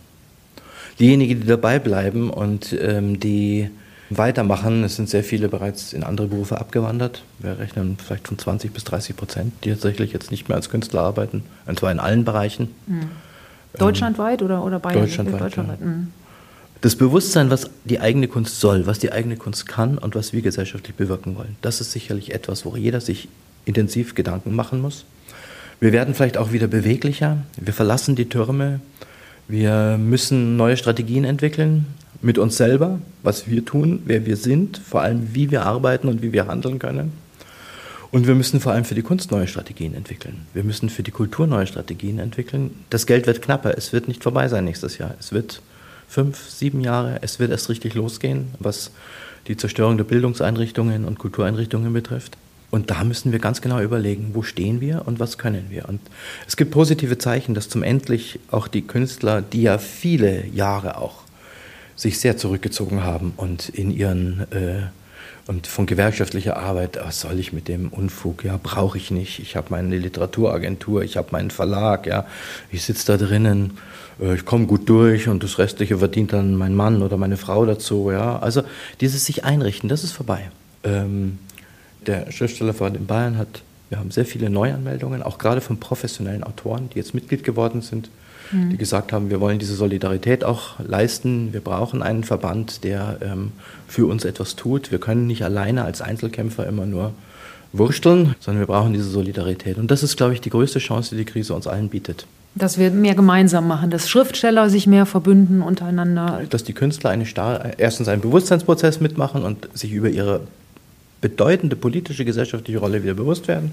Diejenigen, 0.98 1.40
die 1.40 1.46
dabei 1.46 1.78
bleiben 1.78 2.30
und 2.30 2.76
ähm, 2.80 3.20
die 3.20 3.70
weitermachen, 4.10 4.84
es 4.84 4.96
sind 4.96 5.08
sehr 5.08 5.22
viele 5.22 5.48
bereits 5.48 5.92
in 5.92 6.02
andere 6.02 6.28
Berufe 6.28 6.58
abgewandert. 6.58 7.22
Wir 7.38 7.58
rechnen 7.58 7.98
vielleicht 8.04 8.28
von 8.28 8.38
20 8.38 8.72
bis 8.72 8.84
30 8.84 9.16
Prozent, 9.16 9.52
die 9.64 9.70
tatsächlich 9.70 10.12
jetzt 10.12 10.30
nicht 10.30 10.48
mehr 10.48 10.56
als 10.56 10.70
Künstler 10.70 11.02
arbeiten, 11.02 11.44
und 11.66 11.78
zwar 11.78 11.92
in 11.92 12.00
allen 12.00 12.24
Bereichen. 12.24 12.74
Mhm. 12.86 13.10
Deutschlandweit 13.78 14.42
oder, 14.42 14.64
oder 14.64 14.78
Bayern? 14.78 15.00
Deutschlandweit. 15.00 15.40
Deutschlandweit. 15.40 15.80
Ja. 15.80 15.86
Mhm. 15.86 16.08
Das 16.80 16.94
Bewusstsein, 16.94 17.50
was 17.50 17.70
die 17.84 18.00
eigene 18.00 18.28
Kunst 18.28 18.60
soll, 18.60 18.86
was 18.86 19.00
die 19.00 19.10
eigene 19.10 19.36
Kunst 19.36 19.66
kann 19.66 19.98
und 19.98 20.14
was 20.14 20.32
wir 20.32 20.42
gesellschaftlich 20.42 20.94
bewirken 20.94 21.36
wollen, 21.36 21.56
das 21.60 21.80
ist 21.80 21.90
sicherlich 21.90 22.32
etwas, 22.32 22.64
wo 22.64 22.76
jeder 22.76 23.00
sich 23.00 23.28
intensiv 23.64 24.14
Gedanken 24.14 24.54
machen 24.54 24.80
muss. 24.80 25.04
Wir 25.80 25.92
werden 25.92 26.14
vielleicht 26.14 26.38
auch 26.38 26.52
wieder 26.52 26.66
beweglicher. 26.66 27.38
Wir 27.56 27.72
verlassen 27.72 28.16
die 28.16 28.28
Türme. 28.28 28.80
Wir 29.48 29.96
müssen 29.98 30.58
neue 30.58 30.76
Strategien 30.76 31.24
entwickeln 31.24 31.86
mit 32.20 32.36
uns 32.36 32.58
selber, 32.58 32.98
was 33.22 33.48
wir 33.48 33.64
tun, 33.64 34.02
wer 34.04 34.26
wir 34.26 34.36
sind, 34.36 34.76
vor 34.76 35.00
allem 35.00 35.34
wie 35.34 35.50
wir 35.50 35.64
arbeiten 35.64 36.08
und 36.08 36.20
wie 36.20 36.32
wir 36.32 36.46
handeln 36.46 36.78
können. 36.78 37.12
Und 38.10 38.26
wir 38.26 38.34
müssen 38.34 38.60
vor 38.60 38.72
allem 38.72 38.84
für 38.84 38.94
die 38.94 39.02
Kunst 39.02 39.30
neue 39.30 39.46
Strategien 39.46 39.94
entwickeln. 39.94 40.46
Wir 40.52 40.64
müssen 40.64 40.90
für 40.90 41.02
die 41.02 41.10
Kultur 41.10 41.46
neue 41.46 41.66
Strategien 41.66 42.18
entwickeln. 42.18 42.72
Das 42.90 43.06
Geld 43.06 43.26
wird 43.26 43.40
knapper. 43.40 43.76
Es 43.76 43.92
wird 43.92 44.06
nicht 44.06 44.22
vorbei 44.22 44.48
sein 44.48 44.64
nächstes 44.64 44.98
Jahr. 44.98 45.14
Es 45.18 45.32
wird 45.32 45.62
fünf, 46.08 46.48
sieben 46.50 46.82
Jahre. 46.82 47.18
Es 47.22 47.38
wird 47.38 47.50
erst 47.50 47.70
richtig 47.70 47.94
losgehen, 47.94 48.48
was 48.58 48.90
die 49.46 49.56
Zerstörung 49.56 49.96
der 49.96 50.04
Bildungseinrichtungen 50.04 51.06
und 51.06 51.18
Kultureinrichtungen 51.18 51.92
betrifft. 51.94 52.36
Und 52.70 52.90
da 52.90 53.02
müssen 53.02 53.32
wir 53.32 53.38
ganz 53.38 53.62
genau 53.62 53.80
überlegen, 53.80 54.30
wo 54.34 54.42
stehen 54.42 54.80
wir 54.80 55.02
und 55.06 55.18
was 55.18 55.38
können 55.38 55.66
wir. 55.70 55.88
Und 55.88 56.00
es 56.46 56.56
gibt 56.56 56.70
positive 56.70 57.16
Zeichen, 57.16 57.54
dass 57.54 57.68
zum 57.68 57.82
endlich 57.82 58.38
auch 58.50 58.68
die 58.68 58.82
Künstler, 58.82 59.40
die 59.40 59.62
ja 59.62 59.78
viele 59.78 60.46
Jahre 60.48 60.98
auch 60.98 61.22
sich 61.96 62.20
sehr 62.20 62.36
zurückgezogen 62.36 63.02
haben 63.02 63.32
und 63.36 63.68
in 63.70 63.90
ihren 63.90 64.46
äh, 64.52 64.82
und 65.48 65.66
von 65.66 65.86
gewerkschaftlicher 65.86 66.58
Arbeit, 66.58 66.98
was 67.02 67.20
soll 67.20 67.38
ich 67.38 67.54
mit 67.54 67.68
dem 67.68 67.88
Unfug? 67.88 68.44
Ja, 68.44 68.60
brauche 68.62 68.98
ich 68.98 69.10
nicht. 69.10 69.38
Ich 69.38 69.56
habe 69.56 69.68
meine 69.70 69.96
Literaturagentur, 69.96 71.02
ich 71.02 71.16
habe 71.16 71.28
meinen 71.32 71.50
Verlag, 71.50 72.06
ja, 72.06 72.26
ich 72.70 72.82
sitze 72.82 73.06
da 73.06 73.16
drinnen, 73.16 73.78
äh, 74.20 74.34
ich 74.34 74.44
komme 74.44 74.66
gut 74.66 74.86
durch 74.90 75.26
und 75.26 75.42
das 75.42 75.58
Restliche 75.58 75.98
verdient 75.98 76.34
dann 76.34 76.54
mein 76.54 76.74
Mann 76.74 77.02
oder 77.02 77.16
meine 77.16 77.38
Frau 77.38 77.64
dazu. 77.64 78.10
Ja, 78.12 78.38
also 78.38 78.62
dieses 79.00 79.24
sich 79.24 79.44
einrichten, 79.44 79.88
das 79.88 80.04
ist 80.04 80.12
vorbei. 80.12 80.50
Ähm, 80.84 81.38
der 82.08 82.32
Schriftstellerverband 82.32 82.96
in 82.96 83.06
Bayern 83.06 83.38
hat, 83.38 83.62
wir 83.90 83.98
haben 83.98 84.10
sehr 84.10 84.26
viele 84.26 84.50
Neuanmeldungen, 84.50 85.22
auch 85.22 85.38
gerade 85.38 85.60
von 85.60 85.78
professionellen 85.78 86.42
Autoren, 86.42 86.90
die 86.90 86.98
jetzt 86.98 87.14
Mitglied 87.14 87.44
geworden 87.44 87.80
sind 87.80 88.10
die 88.52 88.76
gesagt 88.76 89.12
haben, 89.12 89.30
wir 89.30 89.40
wollen 89.40 89.58
diese 89.58 89.74
Solidarität 89.74 90.44
auch 90.44 90.78
leisten. 90.80 91.52
Wir 91.52 91.60
brauchen 91.60 92.02
einen 92.02 92.24
Verband, 92.24 92.82
der 92.84 93.18
ähm, 93.20 93.52
für 93.86 94.06
uns 94.06 94.24
etwas 94.24 94.56
tut. 94.56 94.90
Wir 94.90 94.98
können 94.98 95.26
nicht 95.26 95.44
alleine 95.44 95.84
als 95.84 96.00
Einzelkämpfer 96.00 96.66
immer 96.66 96.86
nur 96.86 97.12
wursteln, 97.72 98.34
sondern 98.40 98.60
wir 98.60 98.66
brauchen 98.66 98.94
diese 98.94 99.10
Solidarität. 99.10 99.76
Und 99.76 99.90
das 99.90 100.02
ist, 100.02 100.16
glaube 100.16 100.32
ich, 100.32 100.40
die 100.40 100.50
größte 100.50 100.78
Chance, 100.78 101.10
die 101.10 101.24
die 101.24 101.30
Krise 101.30 101.54
uns 101.54 101.66
allen 101.66 101.90
bietet. 101.90 102.26
Dass 102.54 102.78
wir 102.78 102.90
mehr 102.90 103.14
gemeinsam 103.14 103.68
machen, 103.68 103.90
dass 103.90 104.08
Schriftsteller 104.08 104.70
sich 104.70 104.86
mehr 104.86 105.04
verbünden 105.04 105.60
untereinander. 105.60 106.40
Dass 106.48 106.64
die 106.64 106.72
Künstler 106.72 107.10
eine 107.10 107.26
erstens 107.76 108.08
einen 108.08 108.22
Bewusstseinsprozess 108.22 109.00
mitmachen 109.00 109.42
und 109.42 109.68
sich 109.74 109.92
über 109.92 110.08
ihre 110.08 110.40
bedeutende 111.20 111.76
politische, 111.76 112.24
gesellschaftliche 112.24 112.78
Rolle 112.78 113.02
wieder 113.02 113.14
bewusst 113.14 113.48
werden 113.48 113.72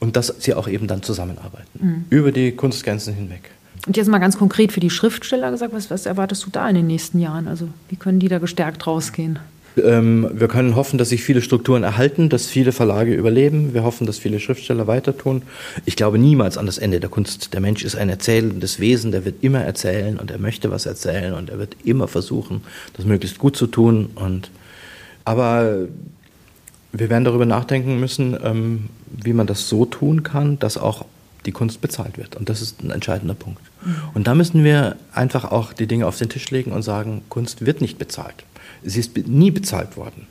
und 0.00 0.16
dass 0.16 0.34
sie 0.38 0.54
auch 0.54 0.68
eben 0.68 0.86
dann 0.86 1.02
zusammenarbeiten, 1.02 1.78
mhm. 1.78 2.04
über 2.10 2.32
die 2.32 2.52
Kunstgrenzen 2.52 3.14
hinweg. 3.14 3.50
Und 3.86 3.96
jetzt 3.96 4.08
mal 4.08 4.18
ganz 4.18 4.38
konkret 4.38 4.72
für 4.72 4.80
die 4.80 4.90
Schriftsteller 4.90 5.50
gesagt, 5.50 5.72
was, 5.72 5.90
was 5.90 6.06
erwartest 6.06 6.44
du 6.46 6.50
da 6.50 6.68
in 6.68 6.74
den 6.74 6.86
nächsten 6.86 7.18
Jahren? 7.18 7.48
Also 7.48 7.68
wie 7.88 7.96
können 7.96 8.20
die 8.20 8.28
da 8.28 8.38
gestärkt 8.38 8.86
rausgehen? 8.86 9.38
Ähm, 9.82 10.28
wir 10.32 10.48
können 10.48 10.76
hoffen, 10.76 10.98
dass 10.98 11.08
sich 11.08 11.22
viele 11.22 11.40
Strukturen 11.40 11.82
erhalten, 11.82 12.28
dass 12.28 12.46
viele 12.46 12.72
Verlage 12.72 13.14
überleben. 13.14 13.74
Wir 13.74 13.82
hoffen, 13.84 14.06
dass 14.06 14.18
viele 14.18 14.38
Schriftsteller 14.38 14.86
weiter 14.86 15.16
tun. 15.16 15.42
Ich 15.84 15.96
glaube 15.96 16.18
niemals 16.18 16.58
an 16.58 16.66
das 16.66 16.78
Ende 16.78 17.00
der 17.00 17.08
Kunst. 17.08 17.54
Der 17.54 17.60
Mensch 17.60 17.84
ist 17.84 17.96
ein 17.96 18.08
erzählendes 18.08 18.80
Wesen, 18.80 19.12
der 19.12 19.24
wird 19.24 19.42
immer 19.42 19.60
erzählen 19.60 20.18
und 20.18 20.30
er 20.30 20.38
möchte 20.38 20.70
was 20.70 20.86
erzählen 20.86 21.32
und 21.34 21.48
er 21.48 21.58
wird 21.58 21.76
immer 21.84 22.06
versuchen, 22.06 22.62
das 22.96 23.06
möglichst 23.06 23.38
gut 23.38 23.56
zu 23.56 23.66
tun. 23.66 24.10
Und, 24.14 24.50
aber 25.24 25.86
wir 26.92 27.10
werden 27.10 27.24
darüber 27.24 27.46
nachdenken 27.46 27.98
müssen, 27.98 28.36
ähm, 28.42 28.88
wie 29.10 29.32
man 29.32 29.46
das 29.46 29.68
so 29.68 29.84
tun 29.84 30.22
kann, 30.22 30.58
dass 30.58 30.76
auch 30.76 31.06
die 31.46 31.52
Kunst 31.52 31.80
bezahlt 31.80 32.18
wird. 32.18 32.36
Und 32.36 32.48
das 32.48 32.62
ist 32.62 32.82
ein 32.82 32.90
entscheidender 32.90 33.34
Punkt. 33.34 33.62
Mhm. 33.84 33.96
Und 34.14 34.26
da 34.26 34.34
müssen 34.34 34.62
wir 34.62 34.96
einfach 35.12 35.50
auch 35.50 35.72
die 35.72 35.86
Dinge 35.86 36.06
auf 36.06 36.18
den 36.18 36.28
Tisch 36.28 36.50
legen 36.50 36.72
und 36.72 36.82
sagen, 36.82 37.22
Kunst 37.28 37.66
wird 37.66 37.80
nicht 37.80 37.98
bezahlt. 37.98 38.44
Sie 38.84 39.00
ist 39.00 39.16
nie 39.26 39.50
bezahlt 39.50 39.96
worden. 39.96 40.26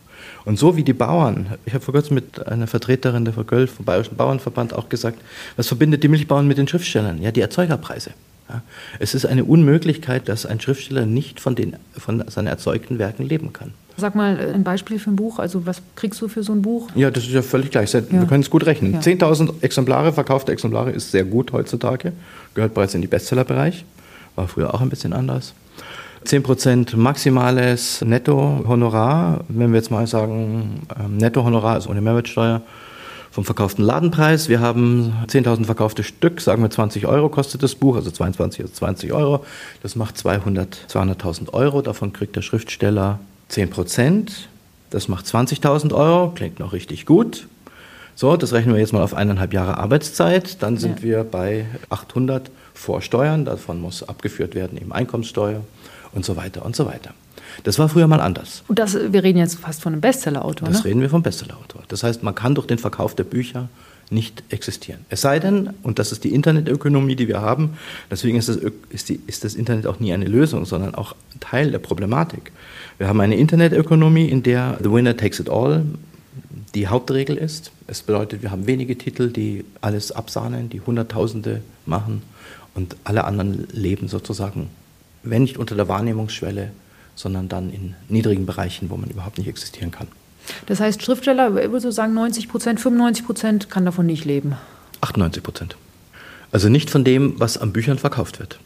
Und 0.45 0.57
so 0.57 0.75
wie 0.75 0.83
die 0.83 0.93
Bauern, 0.93 1.57
ich 1.65 1.73
habe 1.73 1.83
vor 1.83 1.93
kurzem 1.93 2.15
mit 2.15 2.47
einer 2.47 2.67
Vertreterin 2.67 3.25
der 3.25 3.33
Vergöll 3.33 3.67
vom 3.67 3.85
Bayerischen 3.85 4.15
Bauernverband 4.15 4.73
auch 4.73 4.89
gesagt, 4.89 5.19
was 5.55 5.67
verbindet 5.67 6.03
die 6.03 6.07
Milchbauern 6.07 6.47
mit 6.47 6.57
den 6.57 6.67
Schriftstellern? 6.67 7.21
Ja, 7.21 7.31
die 7.31 7.41
Erzeugerpreise. 7.41 8.11
Ja, 8.51 8.61
es 8.99 9.13
ist 9.13 9.25
eine 9.25 9.45
Unmöglichkeit, 9.45 10.27
dass 10.27 10.45
ein 10.45 10.59
Schriftsteller 10.59 11.05
nicht 11.05 11.39
von, 11.39 11.55
den, 11.55 11.75
von 11.97 12.23
seinen 12.27 12.47
erzeugten 12.47 12.99
Werken 12.99 13.23
leben 13.23 13.53
kann. 13.53 13.71
Sag 13.97 14.15
mal 14.15 14.37
ein 14.53 14.63
Beispiel 14.63 14.99
für 14.99 15.11
ein 15.11 15.15
Buch. 15.15 15.39
Also 15.39 15.65
was 15.65 15.81
kriegst 15.95 16.21
du 16.21 16.27
für 16.27 16.43
so 16.43 16.53
ein 16.53 16.61
Buch? 16.61 16.89
Ja, 16.95 17.11
das 17.11 17.23
ist 17.25 17.33
ja 17.33 17.41
völlig 17.41 17.71
gleich. 17.71 17.93
Wir 17.93 18.03
ja. 18.11 18.25
können 18.25 18.41
es 18.41 18.49
gut 18.49 18.65
rechnen. 18.65 18.93
Ja. 18.93 18.99
10.000 18.99 19.61
Exemplare, 19.61 20.11
verkaufte 20.11 20.51
Exemplare 20.51 20.91
ist 20.91 21.11
sehr 21.11 21.23
gut 21.23 21.53
heutzutage. 21.53 22.13
Gehört 22.53 22.73
bereits 22.73 22.93
in 22.93 23.01
die 23.01 23.07
Bestsellerbereich. 23.07 23.85
War 24.35 24.47
früher 24.47 24.73
auch 24.73 24.81
ein 24.81 24.89
bisschen 24.89 25.13
anders. 25.13 25.53
10% 26.25 26.95
maximales 26.97 28.01
Nettohonorar, 28.01 29.41
wenn 29.47 29.71
wir 29.71 29.77
jetzt 29.77 29.91
mal 29.91 30.05
sagen, 30.07 30.81
ähm, 30.99 31.17
Nettohonorar 31.17 31.77
ist 31.77 31.87
ohne 31.87 32.01
Mehrwertsteuer 32.01 32.61
vom 33.31 33.45
verkauften 33.45 33.83
Ladenpreis. 33.83 34.49
Wir 34.49 34.59
haben 34.59 35.13
10.000 35.27 35.65
verkaufte 35.65 36.03
Stück, 36.03 36.41
sagen 36.41 36.61
wir 36.61 36.69
20 36.69 37.07
Euro 37.07 37.29
kostet 37.29 37.63
das 37.63 37.75
Buch, 37.75 37.95
also 37.95 38.11
22 38.11 38.65
ist 38.65 38.75
20 38.75 39.13
Euro. 39.13 39.45
Das 39.81 39.95
macht 39.95 40.17
200.000 40.17 40.87
200 40.87 41.53
Euro. 41.53 41.81
Davon 41.81 42.11
kriegt 42.11 42.35
der 42.35 42.41
Schriftsteller 42.41 43.19
10%. 43.49 44.31
Das 44.89 45.07
macht 45.07 45.25
20.000 45.25 45.93
Euro, 45.93 46.31
klingt 46.31 46.59
noch 46.59 46.73
richtig 46.73 47.05
gut. 47.05 47.47
So, 48.15 48.35
das 48.35 48.51
rechnen 48.51 48.75
wir 48.75 48.81
jetzt 48.81 48.91
mal 48.91 49.01
auf 49.01 49.13
eineinhalb 49.13 49.53
Jahre 49.53 49.77
Arbeitszeit. 49.77 50.61
Dann 50.61 50.77
sind 50.77 50.99
ja. 50.99 51.03
wir 51.03 51.23
bei 51.23 51.65
800 51.89 52.51
Vorsteuern. 52.73 53.45
Davon 53.45 53.79
muss 53.79 54.03
abgeführt 54.03 54.53
werden 54.53 54.77
eben 54.77 54.91
Einkommenssteuer 54.91 55.61
und 56.11 56.25
so 56.25 56.35
weiter 56.35 56.65
und 56.65 56.75
so 56.75 56.85
weiter. 56.85 57.13
Das 57.63 57.79
war 57.79 57.89
früher 57.89 58.07
mal 58.07 58.21
anders. 58.21 58.63
Und 58.67 58.79
das, 58.79 58.97
wir 59.11 59.23
reden 59.23 59.39
jetzt 59.39 59.59
fast 59.59 59.81
von 59.81 59.93
einem 59.93 60.01
Bestsellerautor. 60.01 60.67
Das 60.67 60.79
ne? 60.79 60.85
reden 60.85 61.01
wir 61.01 61.09
vom 61.09 61.23
Bestsellerautor. 61.23 61.83
Das 61.87 62.03
heißt, 62.03 62.23
man 62.23 62.35
kann 62.35 62.55
durch 62.55 62.67
den 62.67 62.77
Verkauf 62.77 63.15
der 63.15 63.23
Bücher 63.23 63.69
nicht 64.09 64.43
existieren. 64.49 65.05
Es 65.09 65.21
sei 65.21 65.39
denn, 65.39 65.69
und 65.83 65.97
das 65.97 66.11
ist 66.11 66.23
die 66.23 66.33
Internetökonomie, 66.33 67.15
die 67.15 67.27
wir 67.27 67.41
haben, 67.41 67.77
deswegen 68.09 68.37
ist 68.37 68.49
das, 68.49 68.57
ist, 68.89 69.09
die, 69.09 69.21
ist 69.25 69.45
das 69.45 69.55
Internet 69.55 69.87
auch 69.87 69.99
nie 69.99 70.11
eine 70.11 70.25
Lösung, 70.25 70.65
sondern 70.65 70.95
auch 70.95 71.15
Teil 71.39 71.71
der 71.71 71.79
Problematik. 71.79 72.51
Wir 72.97 73.07
haben 73.07 73.21
eine 73.21 73.37
Internetökonomie, 73.37 74.27
in 74.27 74.43
der 74.43 74.77
the 74.83 74.91
winner 74.91 75.15
takes 75.15 75.39
it 75.39 75.49
all 75.49 75.85
die 76.75 76.87
Hauptregel 76.87 77.37
ist. 77.37 77.71
Es 77.87 78.01
bedeutet, 78.01 78.41
wir 78.41 78.51
haben 78.51 78.67
wenige 78.67 78.97
Titel, 78.97 79.29
die 79.29 79.65
alles 79.79 80.11
absahnen, 80.11 80.69
die 80.69 80.81
Hunderttausende 80.81 81.61
machen 81.85 82.21
und 82.75 82.95
alle 83.03 83.23
anderen 83.23 83.67
leben 83.71 84.07
sozusagen 84.07 84.69
wenn 85.23 85.43
nicht 85.43 85.57
unter 85.57 85.75
der 85.75 85.87
Wahrnehmungsschwelle, 85.87 86.71
sondern 87.21 87.47
dann 87.47 87.71
in 87.71 87.95
niedrigen 88.09 88.45
Bereichen, 88.45 88.89
wo 88.89 88.97
man 88.97 89.09
überhaupt 89.09 89.37
nicht 89.37 89.47
existieren 89.47 89.91
kann. 89.91 90.07
Das 90.65 90.79
heißt, 90.79 91.03
Schriftsteller, 91.03 91.53
würde 91.53 91.79
so 91.79 91.91
sagen, 91.91 92.13
90 92.13 92.49
Prozent, 92.49 92.79
95 92.79 93.25
Prozent 93.25 93.69
kann 93.69 93.85
davon 93.85 94.05
nicht 94.05 94.25
leben. 94.25 94.55
98 95.01 95.43
Prozent. 95.43 95.75
Also 96.51 96.67
nicht 96.67 96.89
von 96.89 97.03
dem, 97.03 97.39
was 97.39 97.57
an 97.57 97.71
Büchern 97.71 97.97
verkauft 97.97 98.39
wird. 98.39 98.59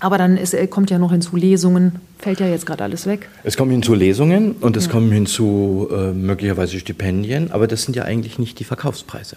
Aber 0.00 0.16
dann 0.18 0.36
ist, 0.36 0.54
äh, 0.54 0.66
kommt 0.66 0.90
ja 0.90 0.98
noch 0.98 1.12
hinzu 1.12 1.36
Lesungen, 1.36 1.96
fällt 2.18 2.40
ja 2.40 2.46
jetzt 2.46 2.66
gerade 2.66 2.84
alles 2.84 3.06
weg. 3.06 3.28
Es 3.44 3.56
kommen 3.56 3.70
hinzu 3.70 3.94
Lesungen 3.94 4.52
und 4.52 4.76
es 4.76 4.86
ja. 4.86 4.92
kommen 4.92 5.12
hinzu 5.12 5.88
äh, 5.92 6.12
möglicherweise 6.12 6.78
Stipendien, 6.78 7.52
aber 7.52 7.66
das 7.66 7.82
sind 7.82 7.96
ja 7.96 8.04
eigentlich 8.04 8.38
nicht 8.38 8.58
die 8.58 8.64
Verkaufspreise. 8.64 9.36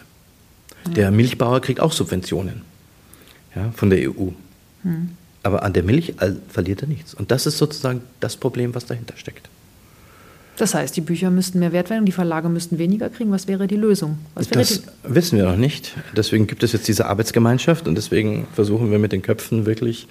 Ja. 0.88 0.94
Der 0.94 1.12
Milchbauer 1.12 1.62
kriegt 1.62 1.80
auch 1.80 1.92
Subventionen 1.92 2.62
ja, 3.56 3.72
von 3.76 3.90
der 3.90 4.10
EU. 4.10 4.30
Hm. 4.84 5.10
Aber 5.44 5.64
an 5.64 5.74
der 5.74 5.84
Milch 5.84 6.14
verliert 6.50 6.82
er 6.82 6.88
nichts. 6.88 7.14
Und 7.14 7.32
das 7.32 7.46
ist 7.46 7.58
sozusagen 7.58 8.02
das 8.20 8.38
Problem, 8.38 8.74
was 8.74 8.86
dahinter 8.86 9.16
steckt. 9.18 9.50
Das 10.58 10.76
heißt, 10.76 10.96
die 10.96 11.02
Bücher 11.02 11.32
müssten 11.32 11.60
mehr 11.60 11.72
wert 11.72 11.90
werden, 11.90 12.06
die 12.06 12.12
Verlage 12.12 12.48
müssten 12.48 12.78
weniger 12.78 13.10
kriegen. 13.10 13.32
Was 13.32 13.48
wäre 13.48 13.68
die 13.68 13.76
Lösung? 13.76 14.20
das 14.36 14.48
die 14.50 14.80
wissen 15.04 15.38
wir 15.38 15.46
noch 15.46 15.58
nicht. 15.58 15.96
Deswegen 16.16 16.46
gibt 16.46 16.64
es 16.64 16.74
jetzt 16.74 16.88
diese 16.88 17.08
Arbeitsgemeinschaft 17.08 17.88
und 17.88 17.96
deswegen 17.96 18.48
versuchen 18.54 18.92
wir 18.92 19.00
mit 19.00 19.12
den 19.12 19.24
Köpfen 19.24 19.66
wirklich 19.66 20.08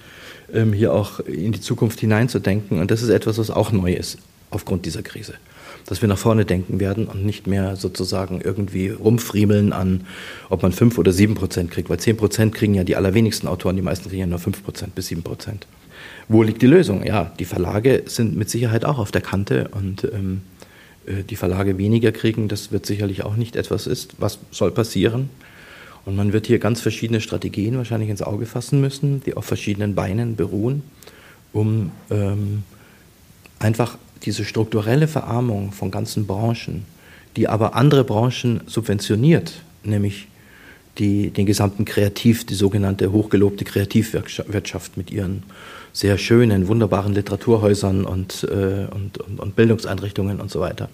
ähm, 0.52 0.72
hier 0.72 0.92
auch 0.92 1.20
in 1.20 1.52
die 1.52 1.60
Zukunft 1.60 2.00
hineinzudenken. 2.00 2.80
Und 2.80 2.90
das 2.90 3.02
ist 3.02 3.08
etwas, 3.10 3.38
was 3.38 3.50
auch 3.50 3.70
neu 3.70 3.92
ist 3.92 4.18
aufgrund 4.52 4.86
dieser 4.86 5.02
Krise 5.02 5.34
dass 5.86 6.02
wir 6.02 6.08
nach 6.08 6.18
vorne 6.18 6.44
denken 6.44 6.80
werden 6.80 7.06
und 7.06 7.24
nicht 7.24 7.46
mehr 7.46 7.76
sozusagen 7.76 8.40
irgendwie 8.40 8.88
rumfriemeln 8.90 9.72
an, 9.72 10.02
ob 10.48 10.62
man 10.62 10.72
5 10.72 10.98
oder 10.98 11.12
7 11.12 11.34
Prozent 11.34 11.70
kriegt, 11.70 11.90
weil 11.90 11.98
10 11.98 12.16
Prozent 12.16 12.54
kriegen 12.54 12.74
ja 12.74 12.84
die 12.84 12.96
allerwenigsten 12.96 13.48
Autoren, 13.48 13.76
die 13.76 13.82
meisten 13.82 14.08
kriegen 14.08 14.20
ja 14.20 14.26
nur 14.26 14.38
5 14.38 14.64
Prozent 14.64 14.94
bis 14.94 15.08
7 15.08 15.22
Prozent. 15.22 15.66
Wo 16.28 16.42
liegt 16.42 16.62
die 16.62 16.66
Lösung? 16.66 17.04
Ja, 17.04 17.32
die 17.38 17.44
Verlage 17.44 18.04
sind 18.06 18.36
mit 18.36 18.48
Sicherheit 18.48 18.84
auch 18.84 18.98
auf 18.98 19.12
der 19.12 19.22
Kante 19.22 19.68
und 19.72 20.04
ähm, 20.04 20.42
äh, 21.06 21.22
die 21.24 21.36
Verlage 21.36 21.78
weniger 21.78 22.12
kriegen, 22.12 22.48
das 22.48 22.72
wird 22.72 22.86
sicherlich 22.86 23.24
auch 23.24 23.36
nicht 23.36 23.56
etwas 23.56 23.86
ist. 23.86 24.14
Was 24.18 24.38
soll 24.50 24.70
passieren? 24.70 25.30
Und 26.04 26.16
man 26.16 26.32
wird 26.32 26.48
hier 26.48 26.58
ganz 26.58 26.80
verschiedene 26.80 27.20
Strategien 27.20 27.76
wahrscheinlich 27.76 28.10
ins 28.10 28.22
Auge 28.22 28.46
fassen 28.46 28.80
müssen, 28.80 29.22
die 29.24 29.34
auf 29.36 29.44
verschiedenen 29.44 29.94
Beinen 29.94 30.34
beruhen, 30.34 30.82
um 31.52 31.92
ähm, 32.10 32.64
einfach 33.60 33.98
diese 34.24 34.44
strukturelle 34.44 35.08
Verarmung 35.08 35.72
von 35.72 35.90
ganzen 35.90 36.26
Branchen, 36.26 36.84
die 37.36 37.48
aber 37.48 37.74
andere 37.74 38.04
Branchen 38.04 38.60
subventioniert, 38.66 39.62
nämlich 39.84 40.28
die, 40.98 41.30
den 41.30 41.46
gesamten 41.46 41.84
Kreativ, 41.84 42.44
die 42.44 42.54
sogenannte 42.54 43.12
hochgelobte 43.12 43.64
Kreativwirtschaft 43.64 44.96
mit 44.96 45.10
ihren 45.10 45.42
sehr 45.92 46.18
schönen, 46.18 46.68
wunderbaren 46.68 47.14
Literaturhäusern 47.14 48.04
und, 48.04 48.46
äh, 48.50 48.86
und, 48.92 49.18
und, 49.18 49.40
und 49.40 49.56
Bildungseinrichtungen 49.56 50.40
und 50.40 50.50
so 50.50 50.60
weiter. 50.60 50.88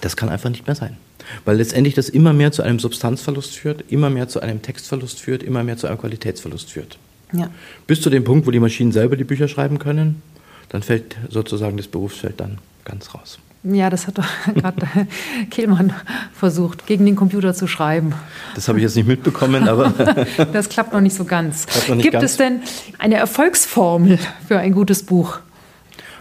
Das 0.00 0.16
kann 0.16 0.28
einfach 0.28 0.50
nicht 0.50 0.66
mehr 0.66 0.76
sein. 0.76 0.96
Weil 1.44 1.58
letztendlich 1.58 1.94
das 1.94 2.08
immer 2.08 2.32
mehr 2.32 2.50
zu 2.50 2.62
einem 2.62 2.78
Substanzverlust 2.78 3.54
führt, 3.54 3.84
immer 3.88 4.10
mehr 4.10 4.28
zu 4.28 4.40
einem 4.40 4.62
Textverlust 4.62 5.20
führt, 5.20 5.42
immer 5.42 5.62
mehr 5.62 5.76
zu 5.76 5.86
einem 5.86 5.98
Qualitätsverlust 5.98 6.70
führt. 6.70 6.98
Ja. 7.32 7.50
Bis 7.86 8.00
zu 8.00 8.10
dem 8.10 8.24
Punkt, 8.24 8.46
wo 8.46 8.50
die 8.50 8.58
Maschinen 8.58 8.90
selber 8.90 9.16
die 9.16 9.24
Bücher 9.24 9.46
schreiben 9.46 9.78
können 9.78 10.22
dann 10.70 10.82
fällt 10.82 11.16
sozusagen 11.28 11.76
das 11.76 11.88
Berufsfeld 11.88 12.40
dann 12.40 12.58
ganz 12.84 13.14
raus. 13.14 13.38
Ja, 13.62 13.90
das 13.90 14.06
hat 14.06 14.16
doch 14.16 14.28
gerade 14.54 14.86
Kehlmann 15.50 15.92
versucht, 16.32 16.86
gegen 16.86 17.04
den 17.04 17.16
Computer 17.16 17.52
zu 17.52 17.66
schreiben. 17.66 18.14
Das 18.54 18.68
habe 18.68 18.78
ich 18.78 18.84
jetzt 18.84 18.96
nicht 18.96 19.06
mitbekommen, 19.06 19.68
aber. 19.68 19.90
das 20.52 20.70
klappt 20.70 20.94
noch 20.94 21.00
nicht 21.00 21.14
so 21.14 21.24
ganz. 21.24 21.66
Nicht 21.88 22.02
gibt 22.02 22.12
ganz. 22.14 22.24
es 22.24 22.36
denn 22.38 22.62
eine 22.98 23.16
Erfolgsformel 23.16 24.18
für 24.48 24.58
ein 24.58 24.72
gutes 24.72 25.02
Buch? 25.02 25.40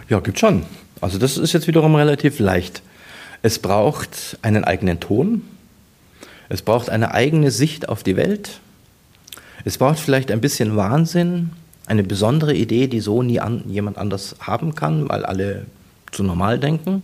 Ja, 0.10 0.20
gibt 0.20 0.40
schon. 0.40 0.66
Also, 1.00 1.18
das 1.18 1.38
ist 1.38 1.54
jetzt 1.54 1.68
wiederum 1.68 1.96
relativ 1.96 2.40
leicht. 2.40 2.82
Es 3.42 3.60
braucht 3.60 4.38
einen 4.42 4.66
eigenen 4.66 5.00
Ton. 5.00 5.44
Es 6.50 6.62
braucht 6.62 6.90
eine 6.90 7.14
eigene 7.14 7.52
Sicht 7.52 7.88
auf 7.88 8.04
die 8.04 8.18
Welt. 8.18 8.60
Es 9.64 9.78
braucht 9.78 10.00
vielleicht 10.00 10.32
ein 10.32 10.42
bisschen 10.42 10.76
Wahnsinn 10.76 11.52
eine 11.90 12.04
besondere 12.04 12.54
Idee, 12.54 12.88
die 12.88 13.00
so 13.00 13.24
nie 13.24 13.40
an, 13.40 13.64
jemand 13.68 13.98
anders 13.98 14.36
haben 14.40 14.76
kann, 14.76 15.10
weil 15.10 15.26
alle 15.26 15.66
zu 16.12 16.24
normal 16.24 16.60
denken. 16.60 17.02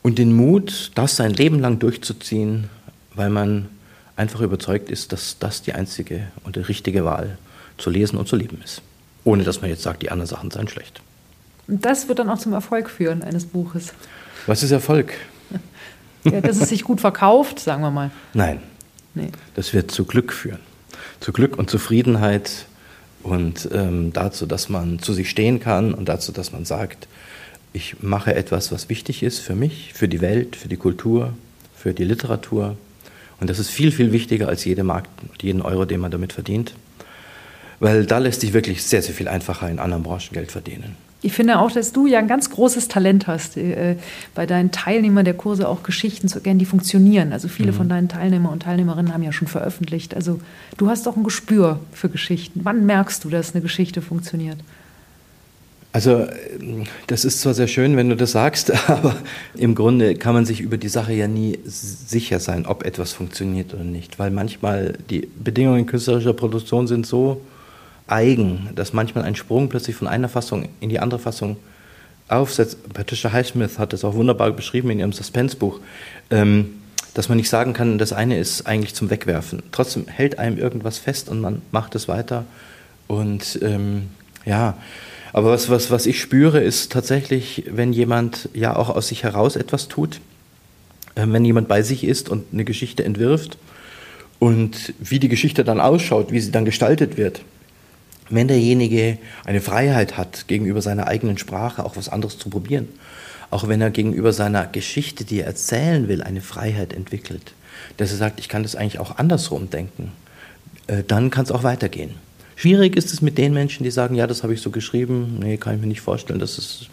Und 0.00 0.18
den 0.18 0.32
Mut, 0.32 0.92
das 0.94 1.16
sein 1.16 1.32
Leben 1.32 1.58
lang 1.58 1.80
durchzuziehen, 1.80 2.70
weil 3.14 3.30
man 3.30 3.68
einfach 4.16 4.40
überzeugt 4.40 4.90
ist, 4.90 5.12
dass 5.12 5.38
das 5.38 5.62
die 5.62 5.72
einzige 5.72 6.28
und 6.44 6.54
die 6.54 6.60
richtige 6.60 7.04
Wahl 7.04 7.36
zu 7.76 7.90
lesen 7.90 8.16
und 8.16 8.28
zu 8.28 8.36
leben 8.36 8.60
ist. 8.62 8.80
Ohne 9.24 9.42
dass 9.42 9.60
man 9.60 9.70
jetzt 9.70 9.82
sagt, 9.82 10.02
die 10.02 10.10
anderen 10.10 10.28
Sachen 10.28 10.52
seien 10.52 10.68
schlecht. 10.68 11.00
Und 11.66 11.84
das 11.84 12.06
wird 12.06 12.20
dann 12.20 12.30
auch 12.30 12.38
zum 12.38 12.52
Erfolg 12.52 12.88
führen 12.88 13.24
eines 13.24 13.44
Buches. 13.44 13.92
Was 14.46 14.62
ist 14.62 14.70
Erfolg? 14.70 15.14
ja, 16.24 16.40
dass 16.40 16.60
es 16.60 16.68
sich 16.68 16.84
gut 16.84 17.00
verkauft, 17.00 17.58
sagen 17.58 17.82
wir 17.82 17.90
mal. 17.90 18.10
Nein. 18.34 18.60
Nee. 19.14 19.32
Das 19.56 19.72
wird 19.72 19.90
zu 19.90 20.04
Glück 20.04 20.32
führen. 20.32 20.60
Zu 21.20 21.32
Glück 21.32 21.56
und 21.58 21.70
Zufriedenheit 21.70 22.66
und 23.24 23.68
ähm, 23.72 24.12
dazu, 24.12 24.46
dass 24.46 24.68
man 24.68 25.00
zu 25.00 25.12
sich 25.12 25.30
stehen 25.30 25.58
kann 25.58 25.94
und 25.94 26.08
dazu, 26.08 26.30
dass 26.30 26.52
man 26.52 26.64
sagt, 26.64 27.08
ich 27.72 28.02
mache 28.02 28.34
etwas, 28.34 28.70
was 28.70 28.88
wichtig 28.88 29.22
ist 29.22 29.40
für 29.40 29.56
mich, 29.56 29.92
für 29.94 30.06
die 30.06 30.20
Welt, 30.20 30.54
für 30.54 30.68
die 30.68 30.76
Kultur, 30.76 31.32
für 31.74 31.92
die 31.92 32.04
Literatur. 32.04 32.76
Und 33.40 33.50
das 33.50 33.58
ist 33.58 33.70
viel, 33.70 33.90
viel 33.90 34.12
wichtiger 34.12 34.46
als 34.46 34.64
jede 34.64 34.84
Markt 34.84 35.10
und 35.28 35.42
jeden 35.42 35.62
Euro, 35.62 35.84
den 35.84 36.00
man 36.00 36.10
damit 36.10 36.32
verdient. 36.32 36.74
Weil 37.80 38.06
da 38.06 38.18
lässt 38.18 38.42
sich 38.42 38.52
wirklich 38.52 38.84
sehr, 38.84 39.02
sehr 39.02 39.14
viel 39.14 39.26
einfacher 39.26 39.68
in 39.68 39.80
anderen 39.80 40.04
Branchen 40.04 40.32
Geld 40.32 40.52
verdienen 40.52 40.96
ich 41.24 41.32
finde 41.32 41.58
auch, 41.58 41.70
dass 41.70 41.92
du 41.92 42.06
ja 42.06 42.18
ein 42.18 42.28
ganz 42.28 42.50
großes 42.50 42.88
Talent 42.88 43.26
hast, 43.26 43.56
äh, 43.56 43.96
bei 44.34 44.44
deinen 44.44 44.70
Teilnehmern 44.72 45.24
der 45.24 45.32
Kurse 45.32 45.68
auch 45.68 45.82
Geschichten 45.82 46.28
zu 46.28 46.38
erkennen, 46.38 46.58
die 46.58 46.66
funktionieren. 46.66 47.32
Also 47.32 47.48
viele 47.48 47.72
mhm. 47.72 47.76
von 47.76 47.88
deinen 47.88 48.08
Teilnehmer 48.08 48.52
und 48.52 48.64
Teilnehmerinnen 48.64 49.14
haben 49.14 49.22
ja 49.22 49.32
schon 49.32 49.48
veröffentlicht. 49.48 50.14
Also 50.14 50.40
du 50.76 50.90
hast 50.90 51.06
doch 51.06 51.16
ein 51.16 51.24
Gespür 51.24 51.80
für 51.92 52.10
Geschichten. 52.10 52.60
Wann 52.64 52.84
merkst 52.84 53.24
du, 53.24 53.30
dass 53.30 53.54
eine 53.54 53.62
Geschichte 53.62 54.02
funktioniert? 54.02 54.58
Also 55.92 56.26
das 57.06 57.24
ist 57.24 57.40
zwar 57.40 57.54
sehr 57.54 57.68
schön, 57.68 57.96
wenn 57.96 58.10
du 58.10 58.16
das 58.16 58.32
sagst, 58.32 58.88
aber 58.90 59.16
im 59.54 59.74
Grunde 59.74 60.16
kann 60.16 60.34
man 60.34 60.44
sich 60.44 60.60
über 60.60 60.76
die 60.76 60.88
Sache 60.88 61.14
ja 61.14 61.26
nie 61.26 61.58
sicher 61.64 62.38
sein, 62.38 62.66
ob 62.66 62.84
etwas 62.84 63.12
funktioniert 63.12 63.72
oder 63.72 63.84
nicht, 63.84 64.18
weil 64.18 64.30
manchmal 64.30 64.98
die 65.08 65.26
Bedingungen 65.42 65.86
künstlerischer 65.86 66.34
Produktion 66.34 66.86
sind 66.86 67.06
so 67.06 67.40
eigen, 68.06 68.70
dass 68.74 68.92
manchmal 68.92 69.24
ein 69.24 69.34
Sprung 69.34 69.68
plötzlich 69.68 69.96
von 69.96 70.08
einer 70.08 70.28
Fassung 70.28 70.68
in 70.80 70.88
die 70.88 71.00
andere 71.00 71.20
Fassung 71.20 71.56
aufsetzt. 72.28 72.92
Patricia 72.92 73.32
Highsmith 73.32 73.78
hat 73.78 73.92
das 73.92 74.04
auch 74.04 74.14
wunderbar 74.14 74.50
beschrieben 74.52 74.90
in 74.90 74.98
ihrem 74.98 75.12
Suspensebuch, 75.12 75.80
ähm, 76.30 76.76
dass 77.14 77.28
man 77.28 77.36
nicht 77.36 77.48
sagen 77.48 77.72
kann, 77.72 77.98
das 77.98 78.12
eine 78.12 78.38
ist 78.38 78.66
eigentlich 78.66 78.94
zum 78.94 79.10
Wegwerfen. 79.10 79.62
Trotzdem 79.72 80.06
hält 80.08 80.38
einem 80.38 80.58
irgendwas 80.58 80.98
fest 80.98 81.28
und 81.28 81.40
man 81.40 81.62
macht 81.70 81.94
es 81.94 82.08
weiter 82.08 82.44
und 83.06 83.58
ähm, 83.62 84.10
ja, 84.44 84.76
aber 85.32 85.50
was, 85.50 85.68
was, 85.68 85.90
was 85.90 86.06
ich 86.06 86.20
spüre, 86.20 86.60
ist 86.60 86.92
tatsächlich, 86.92 87.64
wenn 87.68 87.92
jemand 87.92 88.48
ja 88.54 88.76
auch 88.76 88.88
aus 88.90 89.08
sich 89.08 89.24
heraus 89.24 89.56
etwas 89.56 89.88
tut, 89.88 90.20
äh, 91.14 91.24
wenn 91.26 91.44
jemand 91.44 91.68
bei 91.68 91.82
sich 91.82 92.04
ist 92.04 92.28
und 92.28 92.52
eine 92.52 92.64
Geschichte 92.64 93.04
entwirft 93.04 93.58
und 94.38 94.94
wie 95.00 95.18
die 95.18 95.28
Geschichte 95.28 95.64
dann 95.64 95.80
ausschaut, 95.80 96.30
wie 96.32 96.40
sie 96.40 96.52
dann 96.52 96.64
gestaltet 96.64 97.16
wird, 97.16 97.40
wenn 98.30 98.48
derjenige 98.48 99.18
eine 99.44 99.60
Freiheit 99.60 100.16
hat, 100.16 100.48
gegenüber 100.48 100.82
seiner 100.82 101.06
eigenen 101.06 101.38
Sprache 101.38 101.84
auch 101.84 101.96
was 101.96 102.08
anderes 102.08 102.38
zu 102.38 102.48
probieren, 102.50 102.88
auch 103.50 103.68
wenn 103.68 103.80
er 103.80 103.90
gegenüber 103.90 104.32
seiner 104.32 104.66
Geschichte, 104.66 105.24
die 105.24 105.40
er 105.40 105.46
erzählen 105.46 106.08
will, 106.08 106.22
eine 106.22 106.40
Freiheit 106.40 106.92
entwickelt, 106.92 107.52
dass 107.96 108.10
er 108.10 108.16
sagt, 108.16 108.40
ich 108.40 108.48
kann 108.48 108.62
das 108.62 108.76
eigentlich 108.76 108.98
auch 108.98 109.18
andersrum 109.18 109.70
denken, 109.70 110.12
äh, 110.86 111.02
dann 111.06 111.30
kann 111.30 111.44
es 111.44 111.52
auch 111.52 111.62
weitergehen. 111.62 112.14
Schwierig 112.56 112.96
ist 112.96 113.12
es 113.12 113.20
mit 113.20 113.36
den 113.36 113.52
Menschen, 113.52 113.84
die 113.84 113.90
sagen, 113.90 114.14
ja, 114.14 114.26
das 114.26 114.42
habe 114.42 114.54
ich 114.54 114.60
so 114.60 114.70
geschrieben, 114.70 115.38
nee, 115.40 115.56
kann 115.56 115.74
ich 115.74 115.80
mir 115.80 115.86
nicht 115.86 116.00
vorstellen, 116.00 116.38
das 116.38 116.58
ist, 116.58 116.88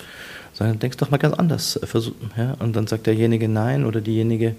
dann 0.57 0.79
denkst 0.79 0.97
doch 0.97 1.11
mal 1.11 1.17
ganz 1.17 1.35
anders. 1.35 1.75
Äh? 1.77 2.63
Und 2.63 2.75
dann 2.75 2.87
sagt 2.87 3.07
derjenige 3.07 3.47
nein 3.47 3.85
oder 3.85 4.01
diejenige, 4.01 4.55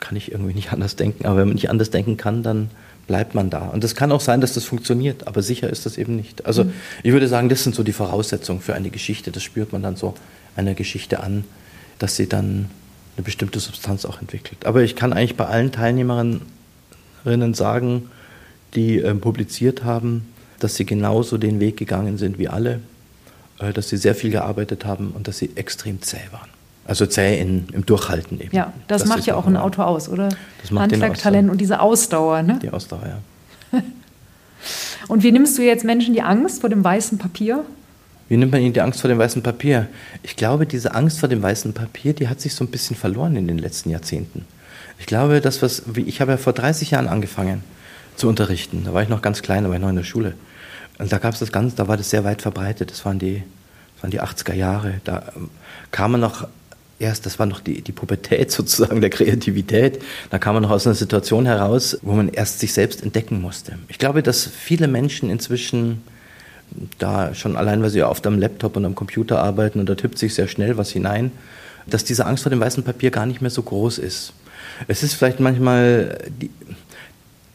kann 0.00 0.16
ich 0.16 0.32
irgendwie 0.32 0.54
nicht 0.54 0.72
anders 0.72 0.96
denken. 0.96 1.26
Aber 1.26 1.38
wenn 1.38 1.48
man 1.48 1.54
nicht 1.54 1.70
anders 1.70 1.90
denken 1.90 2.16
kann, 2.16 2.42
dann 2.42 2.70
bleibt 3.06 3.34
man 3.34 3.50
da. 3.50 3.68
Und 3.68 3.84
es 3.84 3.94
kann 3.94 4.12
auch 4.12 4.20
sein, 4.20 4.40
dass 4.40 4.54
das 4.54 4.64
funktioniert, 4.64 5.26
aber 5.26 5.42
sicher 5.42 5.70
ist 5.70 5.86
das 5.86 5.96
eben 5.96 6.16
nicht. 6.16 6.46
Also 6.46 6.64
mhm. 6.64 6.72
ich 7.02 7.12
würde 7.12 7.28
sagen, 7.28 7.48
das 7.48 7.62
sind 7.62 7.74
so 7.74 7.82
die 7.82 7.92
Voraussetzungen 7.92 8.60
für 8.60 8.74
eine 8.74 8.90
Geschichte. 8.90 9.30
Das 9.30 9.42
spürt 9.42 9.72
man 9.72 9.82
dann 9.82 9.96
so 9.96 10.14
einer 10.56 10.74
Geschichte 10.74 11.20
an, 11.20 11.44
dass 11.98 12.16
sie 12.16 12.28
dann 12.28 12.70
eine 13.16 13.24
bestimmte 13.24 13.60
Substanz 13.60 14.04
auch 14.04 14.20
entwickelt. 14.20 14.66
Aber 14.66 14.82
ich 14.82 14.96
kann 14.96 15.12
eigentlich 15.12 15.36
bei 15.36 15.46
allen 15.46 15.72
Teilnehmerinnen 15.72 17.54
sagen, 17.54 18.10
die 18.74 18.98
äh, 18.98 19.14
publiziert 19.14 19.84
haben, 19.84 20.28
dass 20.58 20.74
sie 20.74 20.84
genauso 20.84 21.38
den 21.38 21.60
Weg 21.60 21.76
gegangen 21.76 22.18
sind 22.18 22.38
wie 22.38 22.48
alle, 22.48 22.80
äh, 23.58 23.72
dass 23.72 23.88
sie 23.88 23.96
sehr 23.96 24.14
viel 24.14 24.30
gearbeitet 24.30 24.84
haben 24.84 25.12
und 25.12 25.28
dass 25.28 25.38
sie 25.38 25.50
extrem 25.54 26.02
zäh 26.02 26.18
waren. 26.30 26.55
Also 26.86 27.06
zäh 27.06 27.40
in, 27.40 27.66
im 27.72 27.84
Durchhalten 27.84 28.40
eben. 28.40 28.54
Ja, 28.54 28.72
das, 28.86 29.02
das 29.02 29.08
macht 29.08 29.26
ja 29.26 29.34
auch 29.34 29.46
ein 29.46 29.56
Auto 29.56 29.82
aus, 29.82 30.08
oder? 30.08 30.28
Das 30.62 30.70
macht 30.70 30.92
Handwerk, 30.92 31.18
Talent 31.18 31.50
und 31.50 31.60
diese 31.60 31.80
Ausdauer, 31.80 32.42
ne? 32.42 32.58
Die 32.62 32.70
Ausdauer, 32.70 33.02
ja. 33.72 33.82
und 35.08 35.22
wie 35.22 35.32
nimmst 35.32 35.58
du 35.58 35.62
jetzt 35.62 35.84
Menschen 35.84 36.14
die 36.14 36.22
Angst 36.22 36.60
vor 36.60 36.70
dem 36.70 36.84
weißen 36.84 37.18
Papier? 37.18 37.64
Wie 38.28 38.36
nimmt 38.36 38.52
man 38.52 38.60
ihnen 38.60 38.72
die 38.72 38.80
Angst 38.80 39.00
vor 39.00 39.08
dem 39.08 39.18
weißen 39.18 39.42
Papier? 39.42 39.88
Ich 40.22 40.36
glaube, 40.36 40.66
diese 40.66 40.94
Angst 40.94 41.20
vor 41.20 41.28
dem 41.28 41.42
weißen 41.42 41.72
Papier, 41.72 42.12
die 42.12 42.28
hat 42.28 42.40
sich 42.40 42.54
so 42.54 42.64
ein 42.64 42.70
bisschen 42.70 42.96
verloren 42.96 43.36
in 43.36 43.46
den 43.46 43.58
letzten 43.58 43.90
Jahrzehnten. 43.90 44.44
Ich 44.98 45.06
glaube, 45.06 45.40
das 45.40 45.62
was, 45.62 45.82
ich 45.94 46.20
habe 46.20 46.32
ja 46.32 46.36
vor 46.36 46.52
30 46.52 46.92
Jahren 46.92 47.08
angefangen 47.08 47.62
zu 48.16 48.28
unterrichten. 48.28 48.82
Da 48.84 48.94
war 48.94 49.02
ich 49.02 49.08
noch 49.08 49.22
ganz 49.22 49.42
klein, 49.42 49.64
da 49.64 49.68
war 49.68 49.76
ich 49.76 49.82
noch 49.82 49.90
in 49.90 49.96
der 49.96 50.04
Schule. 50.04 50.34
Und 50.98 51.12
da 51.12 51.18
gab 51.18 51.34
es 51.34 51.40
das 51.40 51.52
Ganze, 51.52 51.76
da 51.76 51.88
war 51.88 51.96
das 51.96 52.10
sehr 52.10 52.24
weit 52.24 52.42
verbreitet. 52.42 52.90
Das 52.90 53.04
waren 53.04 53.18
die, 53.18 53.42
das 53.94 54.02
waren 54.02 54.10
die 54.10 54.22
80er 54.22 54.54
Jahre. 54.54 55.00
Da 55.04 55.32
ähm, 55.36 55.50
kam 55.90 56.12
man 56.12 56.20
noch 56.20 56.48
erst, 56.98 57.26
das 57.26 57.38
war 57.38 57.46
noch 57.46 57.60
die, 57.60 57.82
die 57.82 57.92
Pubertät 57.92 58.50
sozusagen 58.52 59.00
der 59.00 59.10
Kreativität. 59.10 60.00
Da 60.30 60.38
kam 60.38 60.54
man 60.54 60.62
noch 60.62 60.70
aus 60.70 60.86
einer 60.86 60.94
Situation 60.94 61.46
heraus, 61.46 61.98
wo 62.02 62.12
man 62.12 62.28
erst 62.28 62.60
sich 62.60 62.72
selbst 62.72 63.02
entdecken 63.02 63.40
musste. 63.40 63.78
Ich 63.88 63.98
glaube, 63.98 64.22
dass 64.22 64.46
viele 64.46 64.88
Menschen 64.88 65.30
inzwischen 65.30 66.02
da 66.98 67.34
schon 67.34 67.56
allein, 67.56 67.82
weil 67.82 67.90
sie 67.90 68.02
auf 68.02 68.20
dem 68.20 68.38
Laptop 68.38 68.76
und 68.76 68.84
am 68.84 68.94
Computer 68.94 69.40
arbeiten 69.40 69.80
und 69.80 69.88
da 69.88 69.94
tippt 69.94 70.18
sich 70.18 70.34
sehr 70.34 70.48
schnell 70.48 70.76
was 70.76 70.90
hinein, 70.90 71.30
dass 71.86 72.04
diese 72.04 72.26
Angst 72.26 72.42
vor 72.42 72.50
dem 72.50 72.60
weißen 72.60 72.82
Papier 72.82 73.10
gar 73.10 73.26
nicht 73.26 73.40
mehr 73.40 73.50
so 73.50 73.62
groß 73.62 73.98
ist. 73.98 74.32
Es 74.88 75.02
ist 75.02 75.14
vielleicht 75.14 75.40
manchmal 75.40 76.18
die, 76.28 76.50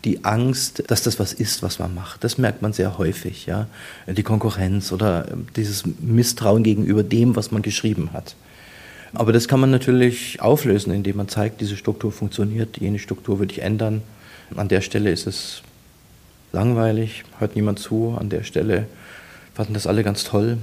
die 0.05 0.23
Angst, 0.23 0.83
dass 0.87 1.03
das 1.03 1.19
was 1.19 1.33
ist, 1.33 1.61
was 1.61 1.77
man 1.77 1.93
macht. 1.93 2.23
Das 2.23 2.37
merkt 2.37 2.61
man 2.61 2.73
sehr 2.73 2.97
häufig, 2.97 3.45
ja. 3.45 3.67
Die 4.07 4.23
Konkurrenz 4.23 4.91
oder 4.91 5.27
dieses 5.55 5.83
Misstrauen 5.99 6.63
gegenüber 6.63 7.03
dem, 7.03 7.35
was 7.35 7.51
man 7.51 7.61
geschrieben 7.61 8.11
hat. 8.13 8.35
Aber 9.13 9.33
das 9.33 9.47
kann 9.47 9.59
man 9.59 9.71
natürlich 9.71 10.41
auflösen, 10.41 10.93
indem 10.93 11.17
man 11.17 11.27
zeigt, 11.27 11.61
diese 11.61 11.75
Struktur 11.75 12.11
funktioniert, 12.11 12.77
jene 12.77 12.99
Struktur 12.99 13.39
würde 13.39 13.51
ich 13.51 13.61
ändern. 13.61 14.01
An 14.55 14.67
der 14.67 14.81
Stelle 14.81 15.11
ist 15.11 15.27
es 15.27 15.61
langweilig, 16.53 17.23
hört 17.39 17.55
niemand 17.55 17.79
zu. 17.79 18.15
An 18.17 18.29
der 18.29 18.43
Stelle 18.43 18.87
fanden 19.53 19.73
das 19.73 19.87
alle 19.87 20.03
ganz 20.03 20.23
toll, 20.23 20.57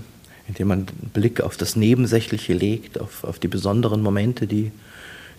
indem 0.47 0.69
man 0.69 0.79
einen 0.81 1.11
Blick 1.13 1.41
auf 1.41 1.57
das 1.57 1.77
Nebensächliche 1.77 2.55
legt, 2.55 3.01
auf, 3.01 3.25
auf 3.25 3.39
die 3.39 3.49
besonderen 3.49 4.03
Momente, 4.03 4.47
die, 4.47 4.73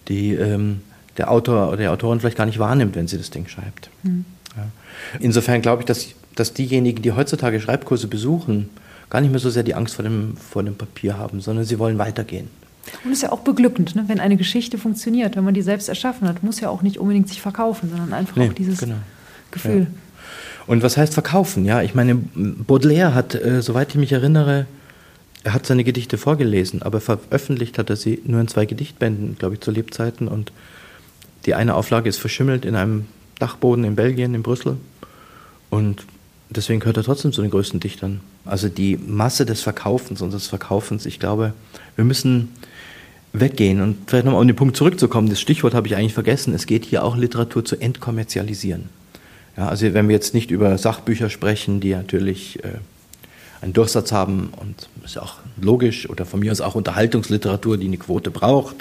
die 0.07 0.33
ähm, 0.33 0.81
der 1.17 1.31
Autor 1.31 1.69
oder 1.69 1.77
der 1.77 1.91
Autorin 1.91 2.19
vielleicht 2.19 2.37
gar 2.37 2.45
nicht 2.45 2.59
wahrnimmt, 2.59 2.95
wenn 2.95 3.07
sie 3.07 3.17
das 3.17 3.29
Ding 3.29 3.47
schreibt. 3.47 3.89
Mhm. 4.03 4.25
Ja. 4.55 4.67
Insofern 5.19 5.61
glaube 5.61 5.81
ich, 5.81 5.85
dass, 5.85 6.09
dass 6.35 6.53
diejenigen, 6.53 7.01
die 7.01 7.11
heutzutage 7.11 7.59
Schreibkurse 7.59 8.07
besuchen, 8.07 8.69
gar 9.09 9.21
nicht 9.21 9.31
mehr 9.31 9.39
so 9.39 9.49
sehr 9.49 9.63
die 9.63 9.73
Angst 9.73 9.95
vor 9.95 10.03
dem, 10.03 10.37
vor 10.37 10.63
dem 10.63 10.75
Papier 10.75 11.17
haben, 11.17 11.41
sondern 11.41 11.65
sie 11.65 11.79
wollen 11.79 11.97
weitergehen. 11.97 12.47
Und 13.03 13.11
es 13.11 13.17
ist 13.17 13.23
ja 13.23 13.31
auch 13.31 13.41
beglückend, 13.41 13.95
ne? 13.95 14.05
wenn 14.07 14.19
eine 14.19 14.35
Geschichte 14.35 14.77
funktioniert, 14.77 15.35
wenn 15.35 15.43
man 15.43 15.53
die 15.53 15.61
selbst 15.61 15.89
erschaffen 15.89 16.27
hat, 16.27 16.43
muss 16.43 16.59
ja 16.59 16.69
auch 16.69 16.81
nicht 16.81 16.97
unbedingt 16.97 17.27
sich 17.27 17.41
verkaufen, 17.41 17.89
sondern 17.89 18.13
einfach 18.13 18.35
nee, 18.35 18.49
auch 18.49 18.53
dieses 18.53 18.79
genau. 18.79 18.95
Gefühl. 19.51 19.81
Ja. 19.81 19.87
Und 20.67 20.83
was 20.83 20.97
heißt 20.97 21.13
verkaufen? 21.13 21.65
Ja, 21.65 21.81
ich 21.81 21.95
meine, 21.95 22.15
Baudelaire 22.15 23.15
hat, 23.15 23.35
äh, 23.35 23.61
soweit 23.61 23.89
ich 23.89 23.95
mich 23.95 24.11
erinnere, 24.11 24.65
er 25.43 25.53
hat 25.53 25.65
seine 25.65 25.83
Gedichte 25.83 26.17
vorgelesen, 26.17 26.81
aber 26.81 26.99
veröffentlicht 26.99 27.77
hat 27.77 27.89
er 27.89 27.95
sie 27.95 28.21
nur 28.25 28.41
in 28.41 28.47
zwei 28.47 28.65
Gedichtbänden, 28.65 29.37
glaube 29.37 29.55
ich, 29.55 29.61
zu 29.61 29.71
Lebzeiten. 29.71 30.27
Und 30.27 30.51
die 31.45 31.55
eine 31.55 31.75
Auflage 31.75 32.09
ist 32.09 32.17
verschimmelt 32.17 32.65
in 32.65 32.75
einem 32.75 33.05
Dachboden 33.39 33.83
in 33.83 33.95
Belgien, 33.95 34.35
in 34.35 34.43
Brüssel. 34.43 34.77
Und 35.69 36.05
deswegen 36.49 36.79
gehört 36.79 36.97
er 36.97 37.03
trotzdem 37.03 37.31
zu 37.31 37.41
den 37.41 37.51
größten 37.51 37.79
Dichtern. 37.79 38.21
Also 38.45 38.69
die 38.69 38.97
Masse 38.97 39.45
des 39.45 39.61
Verkaufens 39.61 40.21
und 40.21 40.33
des 40.33 40.47
Verkaufens, 40.47 41.05
ich 41.05 41.19
glaube, 41.19 41.53
wir 41.95 42.05
müssen 42.05 42.49
weggehen. 43.33 43.81
Und 43.81 43.97
vielleicht 44.07 44.25
nochmal 44.25 44.41
um 44.41 44.47
den 44.47 44.55
Punkt 44.55 44.75
zurückzukommen, 44.75 45.29
das 45.29 45.39
Stichwort 45.39 45.73
habe 45.73 45.87
ich 45.87 45.95
eigentlich 45.95 46.13
vergessen, 46.13 46.53
es 46.53 46.65
geht 46.65 46.85
hier 46.85 47.03
auch 47.03 47.15
Literatur 47.15 47.63
zu 47.63 47.75
entkommerzialisieren. 47.75 48.89
Ja, 49.57 49.67
also 49.67 49.93
wenn 49.93 50.07
wir 50.07 50.15
jetzt 50.15 50.33
nicht 50.33 50.51
über 50.51 50.77
Sachbücher 50.77 51.29
sprechen, 51.29 51.79
die 51.79 51.93
natürlich 51.93 52.63
äh, 52.63 52.77
einen 53.61 53.73
Durchsatz 53.73 54.11
haben 54.11 54.51
und 54.59 54.89
ist 55.03 55.15
ja 55.15 55.21
auch 55.21 55.35
logisch, 55.61 56.09
oder 56.09 56.25
von 56.25 56.39
mir 56.39 56.51
aus 56.51 56.61
auch 56.61 56.75
Unterhaltungsliteratur, 56.75 57.77
die 57.77 57.87
eine 57.87 57.97
Quote 57.97 58.31
braucht, 58.31 58.77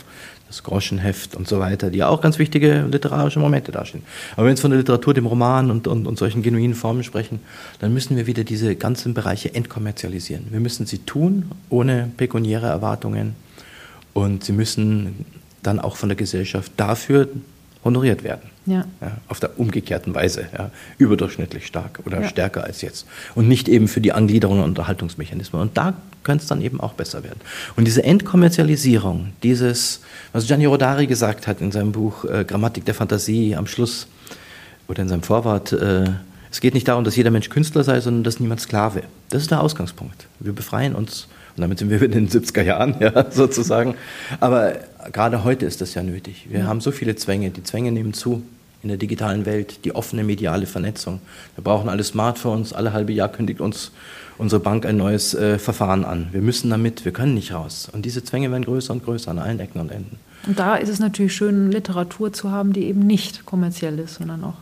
das 0.49 0.63
Groschenheft 0.63 1.37
und 1.37 1.47
so 1.47 1.61
weiter, 1.61 1.91
die 1.91 2.03
auch 2.03 2.21
ganz 2.21 2.39
wichtige 2.39 2.87
literarische 2.91 3.39
Momente 3.39 3.71
darstellen. 3.71 4.03
Aber 4.33 4.47
wenn 4.47 4.57
wir 4.57 4.61
von 4.61 4.71
der 4.71 4.81
Literatur, 4.81 5.15
dem 5.15 5.27
Roman 5.27 5.71
und, 5.71 5.87
und, 5.87 6.07
und 6.07 6.19
solchen 6.19 6.43
genuinen 6.43 6.75
Formen 6.75 7.05
sprechen, 7.05 7.41
dann 7.81 7.93
müssen 7.93 8.17
wir 8.17 8.27
wieder 8.27 8.45
diese 8.45 8.75
ganzen 8.75 9.15
Bereiche 9.15 9.55
entkommerzialisieren. 9.55 10.47
Wir 10.51 10.61
müssen 10.61 10.87
sie 10.87 10.99
tun, 10.99 11.51
ohne 11.69 12.11
pekuniäre 12.17 12.67
Erwartungen. 12.67 13.37
Und 14.15 14.43
sie 14.43 14.53
müssen 14.53 15.27
dann 15.63 15.79
auch 15.79 15.97
von 15.97 16.09
der 16.09 16.17
Gesellschaft 16.17 16.73
dafür 16.77 17.29
honoriert 17.85 18.25
werden. 18.25 18.51
Ja. 18.69 18.85
ja. 19.01 19.17
auf 19.29 19.41
der 19.41 19.59
umgekehrten 19.59 20.15
Weise, 20.15 20.47
ja, 20.57 20.71
überdurchschnittlich 20.99 21.67
stark 21.67 22.01
oder 22.05 22.21
ja. 22.21 22.29
stärker 22.29 22.65
als 22.65 22.83
jetzt. 22.83 23.07
Und 23.35 23.49
nicht 23.49 23.69
eben 23.69 23.89
für 23.89 24.01
die 24.01 24.13
Angliederung 24.13 24.59
und 24.59 24.65
Unterhaltungsmechanismen. 24.65 25.63
Und 25.63 25.77
da 25.77 25.95
könnte 26.23 26.43
es 26.43 26.49
dann 26.49 26.61
eben 26.61 26.81
auch 26.81 26.93
besser 26.93 27.25
werden. 27.25 27.41
Und 27.77 27.87
diese 27.87 28.05
Entkommerzialisierung, 28.05 29.31
dieses, 29.43 30.01
was 30.33 30.47
Gianni 30.47 30.67
Rodari 30.67 31.07
gesagt 31.07 31.47
hat 31.47 31.61
in 31.61 31.73
seinem 31.73 31.93
Buch 31.93 32.25
äh, 32.25 32.45
Grammatik 32.45 32.85
der 32.85 32.95
Fantasie 32.95 33.57
am 33.57 33.67
Schluss 33.67 34.07
oder 34.89 35.03
in 35.03 35.09
seinem 35.09 35.23
Vorwort, 35.23 35.73
äh, 35.73 36.05
es 36.51 36.61
geht 36.61 36.75
nicht 36.75 36.89
darum, 36.89 37.05
dass 37.05 37.17
jeder 37.17 37.31
Mensch 37.31 37.49
Künstler 37.49 37.85
sei, 37.85 38.01
sondern 38.01 38.25
dass 38.25 38.41
niemand 38.41 38.61
Sklave. 38.61 39.03
Das 39.31 39.43
ist 39.43 39.51
der 39.51 39.61
Ausgangspunkt. 39.63 40.27
Wir 40.41 40.53
befreien 40.53 40.95
uns 40.95 41.29
und 41.59 41.63
damit 41.63 41.81
sind 41.81 41.91
wir 41.91 42.01
in 42.01 42.13
den 42.13 42.29
70er 42.29 42.63
Jahren, 42.63 42.95
ja, 43.01 43.31
sozusagen. 43.31 43.97
Aber 44.39 44.77
gerade 45.13 45.43
heute 45.43 45.67
ist 45.67 45.81
das 45.81 45.95
ja 45.95 46.03
nötig. 46.03 46.47
Wir 46.49 46.67
haben 46.67 46.81
so 46.81 46.93
viele 46.93 47.17
Zwänge. 47.17 47.51
Die 47.51 47.65
Zwänge 47.65 47.91
nehmen 47.91 48.15
zu 48.15 48.45
in 48.83 48.89
der 48.89 48.99
digitalen 48.99 49.45
Welt, 49.45 49.85
die 49.85 49.95
offene 49.95 50.23
mediale 50.23 50.67
Vernetzung. 50.67 51.21
Wir 51.57 51.65
brauchen 51.65 51.89
alle 51.89 52.05
Smartphones. 52.05 52.73
Alle 52.73 52.93
halbe 52.93 53.13
Jahr 53.13 53.29
kündigt 53.29 53.61
uns 53.61 53.91
unsere 54.39 54.61
Bank 54.61 54.87
ein 54.87 54.97
neues 54.97 55.35
äh, 55.35 55.59
Verfahren 55.59 56.05
an. 56.05 56.29
Wir 56.33 56.41
müssen 56.41 56.71
damit, 56.71 57.05
wir 57.05 57.13
können 57.13 57.35
nicht 57.35 57.53
raus. 57.53 57.89
Und 57.93 58.05
diese 58.05 58.23
Zwänge 58.23 58.51
werden 58.51 58.65
größer 58.65 58.93
und 58.93 59.05
größer 59.05 59.31
an 59.31 59.39
allen 59.39 59.59
Ecken 59.59 59.81
und 59.81 59.91
Enden. 59.91 60.19
Und 60.47 60.59
da 60.59 60.77
ist 60.77 60.89
es 60.89 61.01
natürlich 61.01 61.35
schön, 61.35 61.73
Literatur 61.73 62.33
zu 62.33 62.51
haben, 62.53 62.73
die 62.73 62.85
eben 62.85 63.01
nicht 63.01 63.45
kommerziell 63.45 63.99
ist, 63.99 64.15
sondern 64.15 64.45
auch 64.45 64.55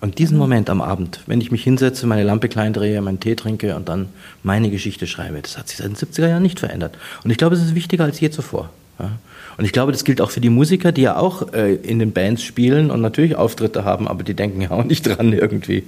Und 0.00 0.18
diesen 0.18 0.36
Moment 0.36 0.68
am 0.68 0.80
Abend, 0.80 1.20
wenn 1.26 1.40
ich 1.40 1.52
mich 1.52 1.62
hinsetze, 1.62 2.08
meine 2.08 2.24
Lampe 2.24 2.48
klein 2.48 2.72
drehe, 2.72 3.00
meinen 3.00 3.20
Tee 3.20 3.36
trinke 3.36 3.76
und 3.76 3.88
dann 3.88 4.08
meine 4.42 4.70
Geschichte 4.70 5.06
schreibe, 5.06 5.40
das 5.40 5.56
hat 5.56 5.68
sich 5.68 5.78
seit 5.78 5.86
den 5.86 5.96
70er 5.96 6.28
Jahren 6.28 6.42
nicht 6.42 6.58
verändert. 6.58 6.98
Und 7.22 7.30
ich 7.30 7.38
glaube, 7.38 7.54
es 7.54 7.62
ist 7.62 7.76
wichtiger 7.76 8.04
als 8.04 8.18
je 8.18 8.30
zuvor. 8.30 8.70
Ja. 8.98 9.12
Und 9.56 9.64
ich 9.64 9.72
glaube, 9.72 9.92
das 9.92 10.04
gilt 10.04 10.20
auch 10.20 10.30
für 10.30 10.40
die 10.40 10.50
Musiker, 10.50 10.92
die 10.92 11.02
ja 11.02 11.16
auch 11.16 11.52
äh, 11.52 11.74
in 11.74 11.98
den 11.98 12.12
Bands 12.12 12.42
spielen 12.42 12.90
und 12.90 13.00
natürlich 13.00 13.36
Auftritte 13.36 13.84
haben, 13.84 14.08
aber 14.08 14.22
die 14.22 14.34
denken 14.34 14.60
ja 14.60 14.70
auch 14.70 14.84
nicht 14.84 15.02
dran 15.02 15.32
irgendwie. 15.32 15.84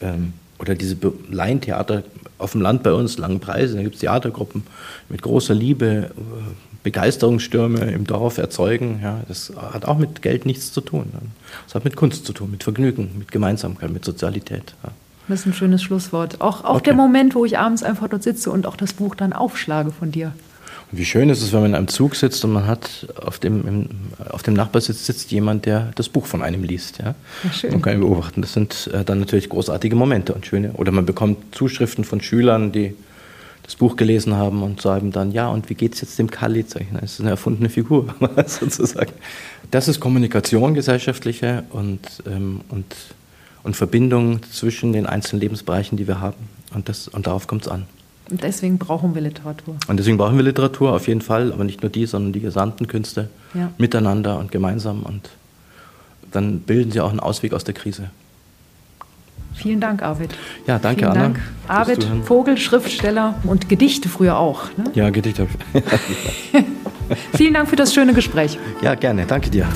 Ähm, 0.00 0.32
oder 0.58 0.74
diese 0.74 0.96
Laientheater 1.30 2.02
auf 2.38 2.52
dem 2.52 2.60
Land 2.60 2.82
bei 2.82 2.92
uns, 2.92 3.18
langen 3.18 3.40
Preise, 3.40 3.76
da 3.76 3.82
gibt 3.82 3.94
es 3.94 4.00
Theatergruppen 4.00 4.64
mit 5.08 5.22
großer 5.22 5.54
Liebe, 5.54 6.10
äh, 6.10 6.10
Begeisterungsstürme 6.82 7.90
im 7.90 8.06
Dorf 8.06 8.38
erzeugen. 8.38 9.00
Ja, 9.02 9.20
das 9.28 9.52
hat 9.56 9.84
auch 9.84 9.98
mit 9.98 10.22
Geld 10.22 10.46
nichts 10.46 10.72
zu 10.72 10.80
tun. 10.80 11.12
Das 11.66 11.74
hat 11.74 11.84
mit 11.84 11.96
Kunst 11.96 12.24
zu 12.24 12.32
tun, 12.32 12.50
mit 12.50 12.64
Vergnügen, 12.64 13.10
mit 13.18 13.32
Gemeinsamkeit, 13.32 13.90
mit 13.90 14.04
Sozialität. 14.04 14.74
Ja. 14.82 14.90
Das 15.28 15.40
ist 15.40 15.46
ein 15.46 15.54
schönes 15.54 15.82
Schlusswort. 15.82 16.40
Auch, 16.40 16.64
auch 16.64 16.76
okay. 16.76 16.84
der 16.86 16.94
Moment, 16.94 17.34
wo 17.34 17.44
ich 17.44 17.58
abends 17.58 17.82
einfach 17.82 18.08
dort 18.08 18.22
sitze 18.22 18.50
und 18.50 18.66
auch 18.66 18.76
das 18.76 18.94
Buch 18.94 19.14
dann 19.14 19.32
aufschlage 19.32 19.92
von 19.92 20.10
dir. 20.10 20.32
Wie 20.92 21.04
schön 21.04 21.28
ist 21.28 21.40
es, 21.42 21.52
wenn 21.52 21.60
man 21.60 21.70
in 21.70 21.76
einem 21.76 21.88
Zug 21.88 22.16
sitzt 22.16 22.44
und 22.44 22.52
man 22.52 22.66
hat 22.66 23.06
auf 23.24 23.38
dem, 23.38 23.66
im, 23.66 23.88
auf 24.30 24.42
dem 24.42 24.54
Nachbarsitz 24.54 25.06
sitzt 25.06 25.30
jemand, 25.30 25.66
der 25.66 25.92
das 25.94 26.08
Buch 26.08 26.26
von 26.26 26.42
einem 26.42 26.64
liest. 26.64 26.98
Ja? 26.98 27.14
ja 27.44 27.52
schön. 27.52 27.70
Man 27.70 27.82
kann 27.82 27.94
ihn 27.94 28.00
beobachten. 28.00 28.40
Das 28.42 28.52
sind 28.52 28.90
äh, 28.92 29.04
dann 29.04 29.20
natürlich 29.20 29.48
großartige 29.48 29.94
Momente 29.94 30.34
und 30.34 30.46
schöne. 30.46 30.72
Oder 30.72 30.90
man 30.90 31.06
bekommt 31.06 31.54
Zuschriften 31.54 32.04
von 32.04 32.20
Schülern, 32.20 32.72
die 32.72 32.94
das 33.62 33.76
Buch 33.76 33.94
gelesen 33.94 34.34
haben 34.34 34.64
und 34.64 34.80
sagen 34.80 35.12
dann, 35.12 35.30
ja, 35.30 35.48
und 35.48 35.70
wie 35.70 35.74
geht 35.74 35.94
es 35.94 36.00
jetzt 36.00 36.18
dem 36.18 36.28
Kali? 36.28 36.64
Das 36.64 37.12
ist 37.12 37.20
eine 37.20 37.30
erfundene 37.30 37.68
Figur, 37.68 38.12
sozusagen. 38.46 39.12
Das 39.70 39.86
ist 39.86 40.00
Kommunikation, 40.00 40.74
gesellschaftliche 40.74 41.62
und, 41.70 42.00
ähm, 42.26 42.62
und, 42.68 42.96
und 43.62 43.76
Verbindung 43.76 44.40
zwischen 44.50 44.92
den 44.92 45.06
einzelnen 45.06 45.40
Lebensbereichen, 45.40 45.96
die 45.96 46.08
wir 46.08 46.20
haben. 46.20 46.48
Und, 46.74 46.88
das, 46.88 47.06
und 47.06 47.28
darauf 47.28 47.46
kommt 47.46 47.62
es 47.62 47.68
an. 47.68 47.86
Und 48.30 48.42
deswegen 48.42 48.78
brauchen 48.78 49.14
wir 49.14 49.22
Literatur. 49.22 49.76
Und 49.88 49.96
deswegen 49.96 50.16
brauchen 50.16 50.36
wir 50.36 50.44
Literatur, 50.44 50.92
auf 50.92 51.08
jeden 51.08 51.20
Fall, 51.20 51.52
aber 51.52 51.64
nicht 51.64 51.82
nur 51.82 51.90
die, 51.90 52.06
sondern 52.06 52.32
die 52.32 52.40
gesamten 52.40 52.86
Künste 52.86 53.28
ja. 53.54 53.72
miteinander 53.78 54.38
und 54.38 54.52
gemeinsam. 54.52 55.02
Und 55.02 55.30
dann 56.30 56.60
bilden 56.60 56.92
sie 56.92 57.00
auch 57.00 57.10
einen 57.10 57.20
Ausweg 57.20 57.52
aus 57.52 57.64
der 57.64 57.74
Krise. 57.74 58.10
Vielen 59.54 59.80
Dank, 59.80 60.02
Arvid. 60.02 60.30
Ja, 60.66 60.78
danke, 60.78 61.00
Vielen 61.00 61.10
Anna. 61.10 61.22
Dank. 61.22 61.40
Arvid 61.68 62.06
Vogel, 62.24 62.56
Schriftsteller 62.56 63.34
und 63.44 63.68
Gedichte 63.68 64.08
früher 64.08 64.38
auch. 64.38 64.64
Ne? 64.76 64.84
Ja, 64.94 65.10
Gedichte. 65.10 65.48
Vielen 67.34 67.54
Dank 67.54 67.68
für 67.68 67.76
das 67.76 67.92
schöne 67.92 68.14
Gespräch. 68.14 68.58
Ja, 68.80 68.94
gerne. 68.94 69.26
Danke 69.26 69.50
dir. 69.50 69.66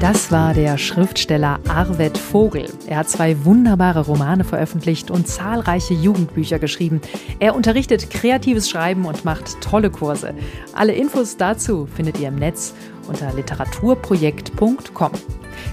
Das 0.00 0.30
war 0.30 0.54
der 0.54 0.78
Schriftsteller 0.78 1.58
Arvid 1.66 2.16
Vogel. 2.16 2.66
Er 2.86 2.98
hat 2.98 3.08
zwei 3.08 3.44
wunderbare 3.44 4.06
Romane 4.06 4.44
veröffentlicht 4.44 5.10
und 5.10 5.26
zahlreiche 5.26 5.92
Jugendbücher 5.92 6.60
geschrieben. 6.60 7.00
Er 7.40 7.56
unterrichtet 7.56 8.08
kreatives 8.08 8.70
Schreiben 8.70 9.06
und 9.06 9.24
macht 9.24 9.60
tolle 9.60 9.90
Kurse. 9.90 10.34
Alle 10.72 10.92
Infos 10.92 11.36
dazu 11.36 11.88
findet 11.92 12.20
ihr 12.20 12.28
im 12.28 12.36
Netz 12.36 12.74
unter 13.08 13.32
literaturprojekt.com. 13.32 15.10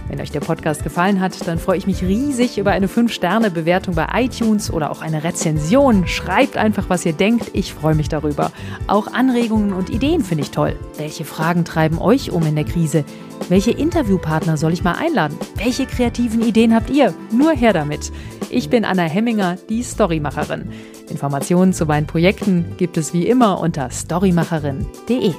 Wenn 0.08 0.20
euch 0.20 0.32
der 0.32 0.40
Podcast 0.40 0.84
gefallen 0.84 1.20
hat, 1.20 1.48
dann 1.48 1.60
freue 1.60 1.78
ich 1.78 1.86
mich 1.86 2.02
riesig 2.02 2.58
über 2.58 2.72
eine 2.72 2.88
5-Sterne-Bewertung 2.88 3.94
bei 3.94 4.08
iTunes 4.16 4.72
oder 4.72 4.90
auch 4.90 5.02
eine 5.02 5.24
Rezension. 5.24 6.08
Schreibt 6.08 6.58
einfach, 6.58 6.90
was 6.90 7.06
ihr 7.06 7.14
denkt. 7.14 7.52
Ich 7.54 7.76
freue 7.76 7.94
mich 7.94 8.10
darüber. 8.10 8.52
Auch 8.88 9.14
Anregungen 9.14 9.74
und 9.74 9.92
Ideen 9.92 10.24
finde 10.24 10.44
ich 10.44 10.52
toll. 10.52 10.76
Welche 10.98 11.26
Fragen 11.26 11.64
treiben 11.64 12.00
euch 12.00 12.32
um 12.32 12.44
in 12.44 12.56
der 12.56 12.66
Krise? 12.66 13.06
Welche 13.50 13.72
Interviewpartner 13.72 14.58
soll 14.58 14.74
ich 14.74 14.84
mal 14.84 14.94
einladen? 14.94 15.38
Welche 15.56 15.86
kreativen 15.86 16.42
Ideen 16.42 16.74
habt 16.74 16.90
ihr? 16.90 17.14
Nur 17.32 17.52
her 17.52 17.74
damit. 17.74 18.12
Ich 18.50 18.70
bin 18.70 18.86
Anna 18.86 19.04
Hemminger, 19.04 19.58
die 19.70 19.84
Storymacherin. 19.84 20.70
Informationen 21.10 21.74
zu 21.74 21.86
meinen 21.86 22.08
Projekten 22.08 22.66
gibt 22.78 22.98
es 22.98 23.14
wie 23.14 23.28
immer 23.28 23.60
unter 23.60 23.90
storymacherin.de. 23.90 25.34